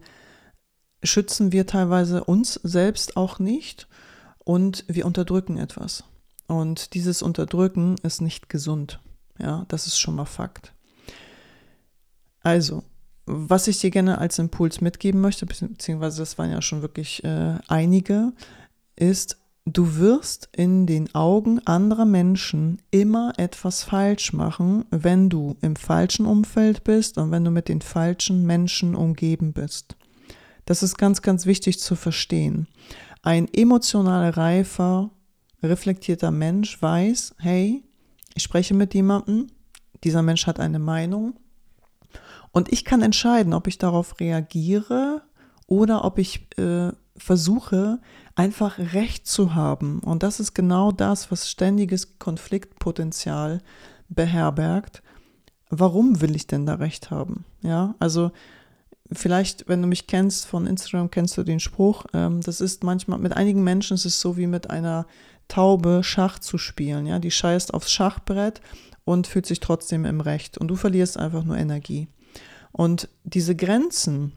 schützen 1.03 1.51
wir 1.51 1.67
teilweise 1.67 2.23
uns 2.23 2.53
selbst 2.63 3.17
auch 3.17 3.39
nicht 3.39 3.87
und 4.43 4.85
wir 4.87 5.05
unterdrücken 5.05 5.57
etwas. 5.57 6.03
Und 6.47 6.93
dieses 6.93 7.21
Unterdrücken 7.21 7.95
ist 8.03 8.21
nicht 8.21 8.49
gesund. 8.49 8.99
Ja, 9.39 9.65
das 9.67 9.87
ist 9.87 9.99
schon 9.99 10.15
mal 10.15 10.25
Fakt. 10.25 10.73
Also, 12.41 12.83
was 13.25 13.67
ich 13.67 13.79
dir 13.79 13.89
gerne 13.89 14.19
als 14.19 14.37
Impuls 14.37 14.81
mitgeben 14.81 15.19
möchte, 15.19 15.47
beziehungsweise 15.47 16.19
das 16.19 16.37
waren 16.37 16.51
ja 16.51 16.61
schon 16.61 16.83
wirklich 16.83 17.23
äh, 17.23 17.57
einige, 17.67 18.33
ist, 18.95 19.37
Du 19.67 19.95
wirst 19.95 20.47
in 20.51 20.85
den 20.85 21.15
Augen 21.15 21.59
anderer 21.65 22.05
Menschen 22.05 22.83
immer 22.91 23.33
etwas 23.37 23.81
falsch 23.81 24.31
machen, 24.31 24.85
wenn 24.91 25.27
du 25.27 25.55
im 25.61 25.75
falschen 25.75 26.27
Umfeld 26.27 26.83
bist 26.83 27.17
und 27.17 27.31
wenn 27.31 27.43
du 27.43 27.49
mit 27.49 27.67
den 27.67 27.81
falschen 27.81 28.45
Menschen 28.45 28.93
umgeben 28.93 29.53
bist. 29.53 29.95
Das 30.65 30.83
ist 30.83 30.99
ganz, 30.99 31.23
ganz 31.23 31.47
wichtig 31.47 31.79
zu 31.79 31.95
verstehen. 31.95 32.67
Ein 33.23 33.51
emotional 33.51 34.29
reifer, 34.29 35.09
reflektierter 35.63 36.29
Mensch 36.29 36.79
weiß, 36.79 37.33
hey, 37.39 37.83
ich 38.35 38.43
spreche 38.43 38.75
mit 38.75 38.93
jemandem, 38.93 39.47
dieser 40.03 40.21
Mensch 40.21 40.45
hat 40.45 40.59
eine 40.59 40.79
Meinung 40.79 41.39
und 42.51 42.71
ich 42.71 42.85
kann 42.85 43.01
entscheiden, 43.01 43.53
ob 43.55 43.65
ich 43.65 43.79
darauf 43.79 44.19
reagiere 44.19 45.23
oder 45.65 46.05
ob 46.05 46.19
ich 46.19 46.47
äh, 46.59 46.91
versuche, 47.17 47.99
einfach 48.35 48.77
Recht 48.77 49.27
zu 49.27 49.55
haben. 49.55 49.99
Und 49.99 50.23
das 50.23 50.39
ist 50.39 50.53
genau 50.53 50.91
das, 50.91 51.31
was 51.31 51.49
ständiges 51.49 52.19
Konfliktpotenzial 52.19 53.61
beherbergt. 54.09 55.01
Warum 55.69 56.21
will 56.21 56.35
ich 56.35 56.47
denn 56.47 56.65
da 56.65 56.75
Recht 56.75 57.09
haben? 57.11 57.45
Ja, 57.61 57.95
also 57.99 58.31
vielleicht, 59.11 59.67
wenn 59.67 59.81
du 59.81 59.87
mich 59.87 60.07
kennst 60.07 60.45
von 60.45 60.67
Instagram, 60.67 61.09
kennst 61.09 61.37
du 61.37 61.43
den 61.43 61.59
Spruch. 61.59 62.05
Ähm, 62.13 62.41
das 62.41 62.61
ist 62.61 62.83
manchmal, 62.83 63.19
mit 63.19 63.35
einigen 63.35 63.63
Menschen 63.63 63.95
ist 63.95 64.05
es 64.05 64.19
so 64.19 64.37
wie 64.37 64.47
mit 64.47 64.69
einer 64.69 65.07
Taube 65.47 66.03
Schach 66.03 66.39
zu 66.39 66.57
spielen. 66.57 67.05
Ja, 67.05 67.19
die 67.19 67.31
scheißt 67.31 67.73
aufs 67.73 67.91
Schachbrett 67.91 68.61
und 69.05 69.27
fühlt 69.27 69.45
sich 69.45 69.59
trotzdem 69.59 70.05
im 70.05 70.21
Recht. 70.21 70.57
Und 70.57 70.67
du 70.67 70.75
verlierst 70.75 71.17
einfach 71.17 71.43
nur 71.43 71.57
Energie. 71.57 72.07
Und 72.71 73.07
diese 73.23 73.55
Grenzen, 73.55 74.33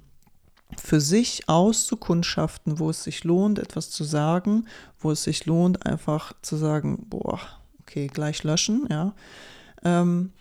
für 0.79 1.01
sich 1.01 1.49
auszukundschaften, 1.49 2.79
wo 2.79 2.91
es 2.91 3.05
sich 3.05 3.25
lohnt, 3.25 3.59
etwas 3.59 3.91
zu 3.91 4.05
sagen, 4.05 4.67
wo 4.99 5.11
es 5.11 5.25
sich 5.25 5.47
lohnt, 5.47 5.87
einfach 5.87 6.33
zu 6.43 6.57
sagen, 6.57 7.07
boah, 7.09 7.41
okay, 7.81 8.07
gleich 8.07 8.45
löschen, 8.45 8.87
ja. 8.91 9.15
Ähm, 9.83 10.33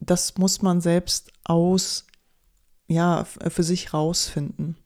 das 0.00 0.38
muss 0.38 0.62
man 0.62 0.80
selbst 0.80 1.32
aus, 1.44 2.06
ja, 2.86 3.24
für 3.24 3.62
sich 3.62 3.92
rausfinden. 3.92 4.76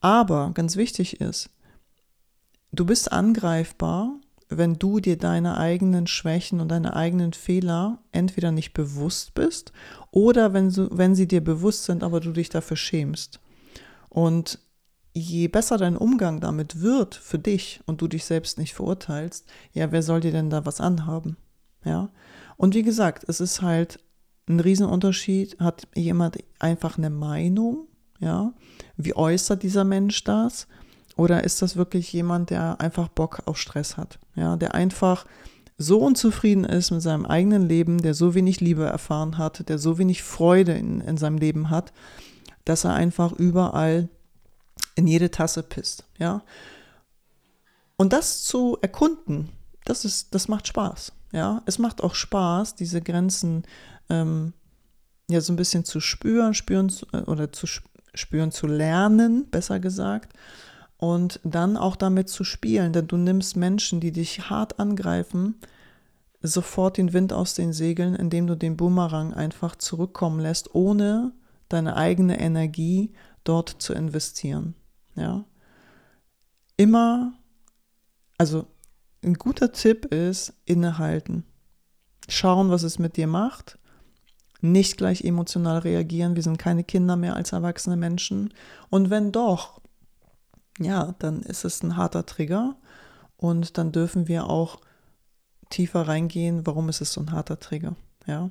Aber 0.00 0.52
ganz 0.54 0.76
wichtig 0.76 1.20
ist, 1.20 1.50
du 2.72 2.84
bist 2.84 3.12
angreifbar, 3.12 4.18
wenn 4.48 4.78
du 4.78 5.00
dir 5.00 5.18
deine 5.18 5.58
eigenen 5.58 6.06
Schwächen 6.06 6.60
und 6.60 6.68
deine 6.68 6.96
eigenen 6.96 7.32
Fehler 7.34 7.98
entweder 8.12 8.50
nicht 8.50 8.72
bewusst 8.72 9.34
bist 9.34 9.72
oder 10.10 10.54
wenn, 10.54 10.74
wenn 10.96 11.14
sie 11.14 11.28
dir 11.28 11.42
bewusst 11.42 11.84
sind, 11.84 12.02
aber 12.02 12.20
du 12.20 12.32
dich 12.32 12.48
dafür 12.48 12.76
schämst. 12.76 13.40
Und 14.08 14.58
je 15.12 15.48
besser 15.48 15.76
dein 15.76 15.96
Umgang 15.96 16.40
damit 16.40 16.80
wird 16.80 17.14
für 17.14 17.38
dich 17.38 17.80
und 17.86 18.00
du 18.00 18.08
dich 18.08 18.24
selbst 18.24 18.58
nicht 18.58 18.74
verurteilst, 18.74 19.46
ja, 19.72 19.90
wer 19.92 20.02
soll 20.02 20.20
dir 20.20 20.32
denn 20.32 20.50
da 20.50 20.64
was 20.64 20.80
anhaben? 20.80 21.36
Ja. 21.84 22.10
Und 22.56 22.74
wie 22.74 22.82
gesagt, 22.82 23.24
es 23.28 23.40
ist 23.40 23.62
halt 23.62 24.00
ein 24.48 24.60
Riesenunterschied. 24.60 25.58
Hat 25.60 25.86
jemand 25.94 26.38
einfach 26.58 26.98
eine 26.98 27.10
Meinung? 27.10 27.86
Ja. 28.20 28.52
Wie 28.96 29.14
äußert 29.14 29.62
dieser 29.62 29.84
Mensch 29.84 30.24
das? 30.24 30.66
Oder 31.16 31.44
ist 31.44 31.62
das 31.62 31.76
wirklich 31.76 32.12
jemand, 32.12 32.50
der 32.50 32.80
einfach 32.80 33.08
Bock 33.08 33.42
auf 33.46 33.58
Stress 33.58 33.96
hat? 33.96 34.18
Ja, 34.36 34.56
der 34.56 34.74
einfach 34.74 35.26
so 35.76 35.98
unzufrieden 35.98 36.64
ist 36.64 36.90
mit 36.90 37.02
seinem 37.02 37.24
eigenen 37.24 37.68
Leben, 37.68 38.02
der 38.02 38.14
so 38.14 38.34
wenig 38.34 38.60
Liebe 38.60 38.84
erfahren 38.84 39.38
hat, 39.38 39.68
der 39.68 39.78
so 39.78 39.98
wenig 39.98 40.22
Freude 40.22 40.72
in, 40.72 41.00
in 41.00 41.16
seinem 41.16 41.38
Leben 41.38 41.70
hat, 41.70 41.92
dass 42.68 42.84
er 42.84 42.94
einfach 42.94 43.32
überall 43.32 44.08
in 44.94 45.06
jede 45.06 45.30
Tasse 45.30 45.62
pisst, 45.62 46.04
ja. 46.18 46.42
Und 47.96 48.12
das 48.12 48.44
zu 48.44 48.78
erkunden, 48.82 49.48
das 49.84 50.04
ist, 50.04 50.34
das 50.34 50.48
macht 50.48 50.68
Spaß, 50.68 51.12
ja. 51.32 51.62
Es 51.66 51.78
macht 51.78 52.02
auch 52.02 52.14
Spaß, 52.14 52.74
diese 52.74 53.00
Grenzen 53.00 53.64
ähm, 54.10 54.52
ja 55.30 55.40
so 55.40 55.52
ein 55.52 55.56
bisschen 55.56 55.84
zu 55.84 56.00
spüren, 56.00 56.52
spüren 56.52 56.92
äh, 57.12 57.18
oder 57.22 57.52
zu 57.52 57.66
spüren 58.14 58.50
zu 58.50 58.66
lernen, 58.66 59.48
besser 59.50 59.80
gesagt, 59.80 60.34
und 60.98 61.40
dann 61.44 61.76
auch 61.76 61.96
damit 61.96 62.28
zu 62.28 62.44
spielen, 62.44 62.92
denn 62.92 63.06
du 63.06 63.16
nimmst 63.16 63.56
Menschen, 63.56 64.00
die 64.00 64.12
dich 64.12 64.50
hart 64.50 64.78
angreifen, 64.80 65.54
sofort 66.42 66.98
den 66.98 67.12
Wind 67.12 67.32
aus 67.32 67.54
den 67.54 67.72
Segeln, 67.72 68.14
indem 68.14 68.46
du 68.46 68.56
den 68.56 68.76
Boomerang 68.76 69.32
einfach 69.32 69.76
zurückkommen 69.76 70.40
lässt, 70.40 70.74
ohne 70.74 71.32
deine 71.68 71.96
eigene 71.96 72.40
Energie 72.40 73.12
dort 73.44 73.68
zu 73.78 73.92
investieren. 73.92 74.74
Ja? 75.14 75.44
immer, 76.78 77.34
also 78.38 78.66
ein 79.22 79.34
guter 79.34 79.72
Tipp 79.72 80.06
ist, 80.06 80.54
innehalten. 80.64 81.44
Schauen, 82.28 82.70
was 82.70 82.82
es 82.84 82.98
mit 82.98 83.18
dir 83.18 83.26
macht. 83.26 83.78
Nicht 84.60 84.96
gleich 84.96 85.24
emotional 85.24 85.78
reagieren. 85.78 86.36
Wir 86.36 86.42
sind 86.42 86.58
keine 86.58 86.84
Kinder 86.84 87.16
mehr 87.16 87.36
als 87.36 87.52
erwachsene 87.52 87.96
Menschen. 87.96 88.54
Und 88.88 89.10
wenn 89.10 89.32
doch, 89.32 89.80
ja, 90.78 91.14
dann 91.18 91.42
ist 91.42 91.64
es 91.64 91.82
ein 91.82 91.96
harter 91.96 92.24
Trigger. 92.24 92.76
Und 93.36 93.76
dann 93.76 93.92
dürfen 93.92 94.28
wir 94.28 94.48
auch 94.48 94.80
tiefer 95.70 96.08
reingehen, 96.08 96.66
warum 96.66 96.88
ist 96.88 97.00
es 97.00 97.12
so 97.12 97.20
ein 97.20 97.32
harter 97.32 97.58
Trigger. 97.58 97.96
Ja. 98.26 98.50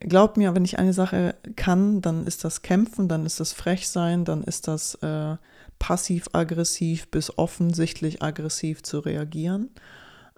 Glaub 0.00 0.36
mir, 0.36 0.54
wenn 0.54 0.64
ich 0.64 0.78
eine 0.78 0.92
Sache 0.92 1.36
kann, 1.56 2.00
dann 2.00 2.26
ist 2.26 2.44
das 2.44 2.62
Kämpfen, 2.62 3.08
dann 3.08 3.26
ist 3.26 3.40
das 3.40 3.52
Frechsein, 3.52 4.24
dann 4.24 4.42
ist 4.42 4.66
das 4.66 4.96
äh, 4.96 5.36
passiv-aggressiv 5.78 7.08
bis 7.10 7.38
offensichtlich 7.38 8.22
aggressiv 8.22 8.82
zu 8.82 8.98
reagieren. 8.98 9.70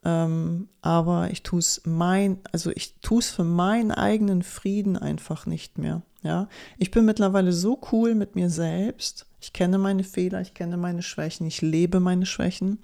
Ähm, 0.05 0.69
aber 0.83 1.31
ich 1.31 1.42
tue 1.42 1.59
es 1.59 1.83
mein, 1.85 2.38
also 2.53 2.71
ich 2.71 3.01
tue 3.01 3.19
es 3.19 3.31
für 3.31 3.45
meinen 3.45 3.90
eigenen 3.90 4.42
Frieden 4.42 4.97
einfach 4.97 5.47
nicht 5.47 5.79
mehr. 5.79 6.03
Ja, 6.23 6.49
ich 6.77 6.90
bin 6.90 7.05
mittlerweile 7.05 7.53
so 7.53 7.81
cool 7.92 8.14
mit 8.14 8.35
mir 8.35 8.51
selbst. 8.51 9.27
Ich 9.40 9.53
kenne 9.53 9.79
meine 9.79 10.05
Fehler, 10.05 10.40
ich 10.40 10.55
kenne 10.55 10.77
meine 10.77 11.03
Schwächen, 11.03 11.47
ich 11.47 11.62
lebe 11.62 12.01
meine 12.01 12.27
Schwächen, 12.27 12.79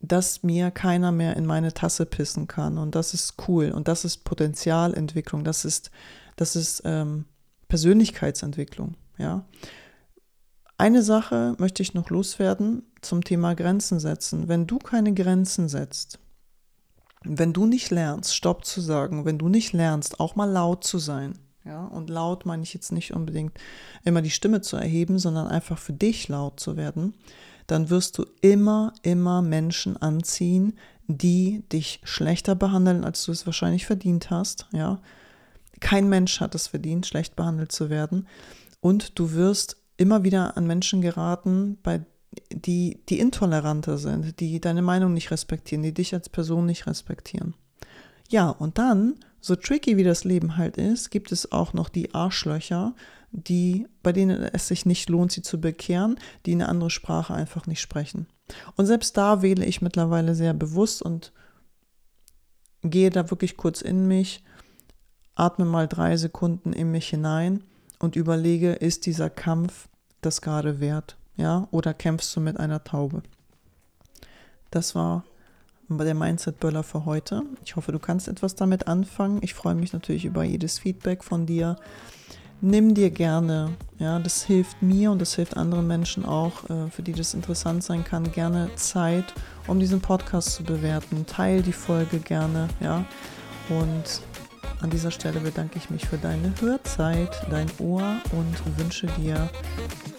dass 0.00 0.42
mir 0.42 0.70
keiner 0.70 1.12
mehr 1.12 1.36
in 1.36 1.46
meine 1.46 1.72
Tasse 1.74 2.06
pissen 2.06 2.46
kann. 2.46 2.78
Und 2.78 2.94
das 2.94 3.14
ist 3.14 3.34
cool. 3.46 3.70
Und 3.70 3.86
das 3.86 4.04
ist 4.04 4.24
Potenzialentwicklung. 4.24 5.44
Das 5.44 5.64
ist, 5.64 5.90
das 6.36 6.56
ist 6.56 6.82
ähm, 6.84 7.26
Persönlichkeitsentwicklung. 7.68 8.94
Ja. 9.18 9.44
Eine 10.78 11.02
Sache 11.02 11.54
möchte 11.58 11.82
ich 11.82 11.92
noch 11.92 12.08
loswerden 12.08 12.82
zum 13.02 13.22
Thema 13.22 13.54
Grenzen 13.54 14.00
setzen. 14.00 14.48
Wenn 14.48 14.66
du 14.66 14.78
keine 14.78 15.12
Grenzen 15.12 15.68
setzt, 15.68 16.18
wenn 17.22 17.52
du 17.52 17.66
nicht 17.66 17.90
lernst, 17.90 18.34
Stopp 18.34 18.64
zu 18.64 18.80
sagen, 18.80 19.26
wenn 19.26 19.38
du 19.38 19.48
nicht 19.48 19.74
lernst, 19.74 20.20
auch 20.20 20.36
mal 20.36 20.50
laut 20.50 20.84
zu 20.84 20.98
sein, 20.98 21.38
ja, 21.64 21.84
und 21.84 22.08
laut 22.08 22.46
meine 22.46 22.62
ich 22.62 22.72
jetzt 22.72 22.90
nicht 22.92 23.12
unbedingt 23.12 23.52
immer 24.04 24.22
die 24.22 24.30
Stimme 24.30 24.62
zu 24.62 24.78
erheben, 24.78 25.18
sondern 25.18 25.46
einfach 25.46 25.76
für 25.76 25.92
dich 25.92 26.28
laut 26.28 26.58
zu 26.58 26.78
werden, 26.78 27.12
dann 27.70 27.90
wirst 27.90 28.18
du 28.18 28.26
immer, 28.40 28.92
immer 29.02 29.42
Menschen 29.42 29.96
anziehen, 29.96 30.74
die 31.06 31.62
dich 31.72 32.00
schlechter 32.04 32.54
behandeln, 32.54 33.04
als 33.04 33.24
du 33.24 33.32
es 33.32 33.46
wahrscheinlich 33.46 33.86
verdient 33.86 34.30
hast, 34.30 34.66
ja. 34.72 35.00
Kein 35.80 36.10
Mensch 36.10 36.40
hat 36.40 36.54
es 36.54 36.66
verdient, 36.66 37.06
schlecht 37.06 37.36
behandelt 37.36 37.72
zu 37.72 37.88
werden. 37.88 38.28
Und 38.80 39.18
du 39.18 39.32
wirst 39.32 39.78
immer 39.96 40.24
wieder 40.24 40.58
an 40.58 40.66
Menschen 40.66 41.00
geraten, 41.00 41.78
bei 41.82 42.02
die, 42.52 43.00
die 43.08 43.18
intoleranter 43.18 43.98
sind, 43.98 44.40
die 44.40 44.60
deine 44.60 44.82
Meinung 44.82 45.14
nicht 45.14 45.30
respektieren, 45.30 45.82
die 45.82 45.94
dich 45.94 46.14
als 46.14 46.28
Person 46.28 46.66
nicht 46.66 46.86
respektieren. 46.86 47.54
Ja, 48.28 48.50
und 48.50 48.78
dann, 48.78 49.16
so 49.40 49.56
tricky 49.56 49.96
wie 49.96 50.04
das 50.04 50.24
Leben 50.24 50.56
halt 50.56 50.76
ist, 50.76 51.10
gibt 51.10 51.32
es 51.32 51.50
auch 51.50 51.72
noch 51.72 51.88
die 51.88 52.14
Arschlöcher, 52.14 52.94
die, 53.32 53.86
bei 54.02 54.12
denen 54.12 54.42
es 54.42 54.68
sich 54.68 54.86
nicht 54.86 55.08
lohnt, 55.08 55.32
sie 55.32 55.42
zu 55.42 55.60
bekehren, 55.60 56.18
die 56.46 56.52
eine 56.52 56.68
andere 56.68 56.90
Sprache 56.90 57.34
einfach 57.34 57.66
nicht 57.66 57.80
sprechen. 57.80 58.26
Und 58.76 58.86
selbst 58.86 59.16
da 59.16 59.42
wähle 59.42 59.64
ich 59.64 59.82
mittlerweile 59.82 60.34
sehr 60.34 60.54
bewusst 60.54 61.02
und 61.02 61.32
gehe 62.82 63.10
da 63.10 63.30
wirklich 63.30 63.56
kurz 63.56 63.82
in 63.82 64.08
mich, 64.08 64.42
atme 65.34 65.64
mal 65.64 65.86
drei 65.86 66.16
Sekunden 66.16 66.72
in 66.72 66.90
mich 66.90 67.08
hinein 67.08 67.62
und 67.98 68.16
überlege, 68.16 68.72
ist 68.72 69.06
dieser 69.06 69.30
Kampf 69.30 69.88
das 70.20 70.40
gerade 70.42 70.80
wert? 70.80 71.16
Ja, 71.36 71.68
oder 71.70 71.94
kämpfst 71.94 72.34
du 72.36 72.40
mit 72.40 72.58
einer 72.58 72.84
Taube? 72.84 73.22
Das 74.70 74.94
war 74.94 75.24
der 75.88 76.14
Mindset-Böller 76.14 76.82
für 76.82 77.04
heute. 77.04 77.42
Ich 77.64 77.76
hoffe, 77.76 77.92
du 77.92 77.98
kannst 77.98 78.28
etwas 78.28 78.54
damit 78.54 78.86
anfangen. 78.86 79.40
Ich 79.42 79.54
freue 79.54 79.74
mich 79.74 79.92
natürlich 79.92 80.24
über 80.24 80.44
jedes 80.44 80.78
Feedback 80.78 81.24
von 81.24 81.46
dir. 81.46 81.76
Nimm 82.62 82.94
dir 82.94 83.10
gerne, 83.10 83.70
ja, 83.98 84.18
das 84.18 84.42
hilft 84.42 84.82
mir 84.82 85.10
und 85.10 85.18
das 85.18 85.34
hilft 85.34 85.56
anderen 85.56 85.86
Menschen 85.86 86.26
auch, 86.26 86.68
äh, 86.68 86.90
für 86.90 87.02
die 87.02 87.12
das 87.12 87.32
interessant 87.32 87.82
sein 87.82 88.04
kann, 88.04 88.30
gerne 88.32 88.68
Zeit, 88.74 89.32
um 89.66 89.80
diesen 89.80 90.02
Podcast 90.02 90.52
zu 90.56 90.62
bewerten. 90.62 91.24
Teil 91.24 91.62
die 91.62 91.72
Folge 91.72 92.18
gerne, 92.18 92.68
ja. 92.80 93.06
Und 93.70 94.20
an 94.82 94.90
dieser 94.90 95.10
Stelle 95.10 95.40
bedanke 95.40 95.78
ich 95.78 95.88
mich 95.88 96.06
für 96.06 96.18
deine 96.18 96.52
Hörzeit, 96.60 97.30
dein 97.50 97.70
Ohr 97.78 98.16
und 98.32 98.78
wünsche 98.78 99.06
dir 99.06 99.48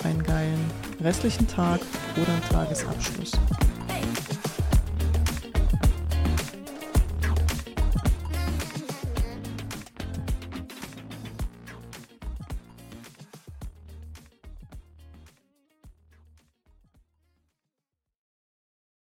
einen 0.03 0.23
geilen 0.23 0.65
restlichen 0.99 1.47
Tag 1.47 1.79
oder 2.15 2.31
einen 2.31 2.49
Tagesabschluss. 2.49 3.33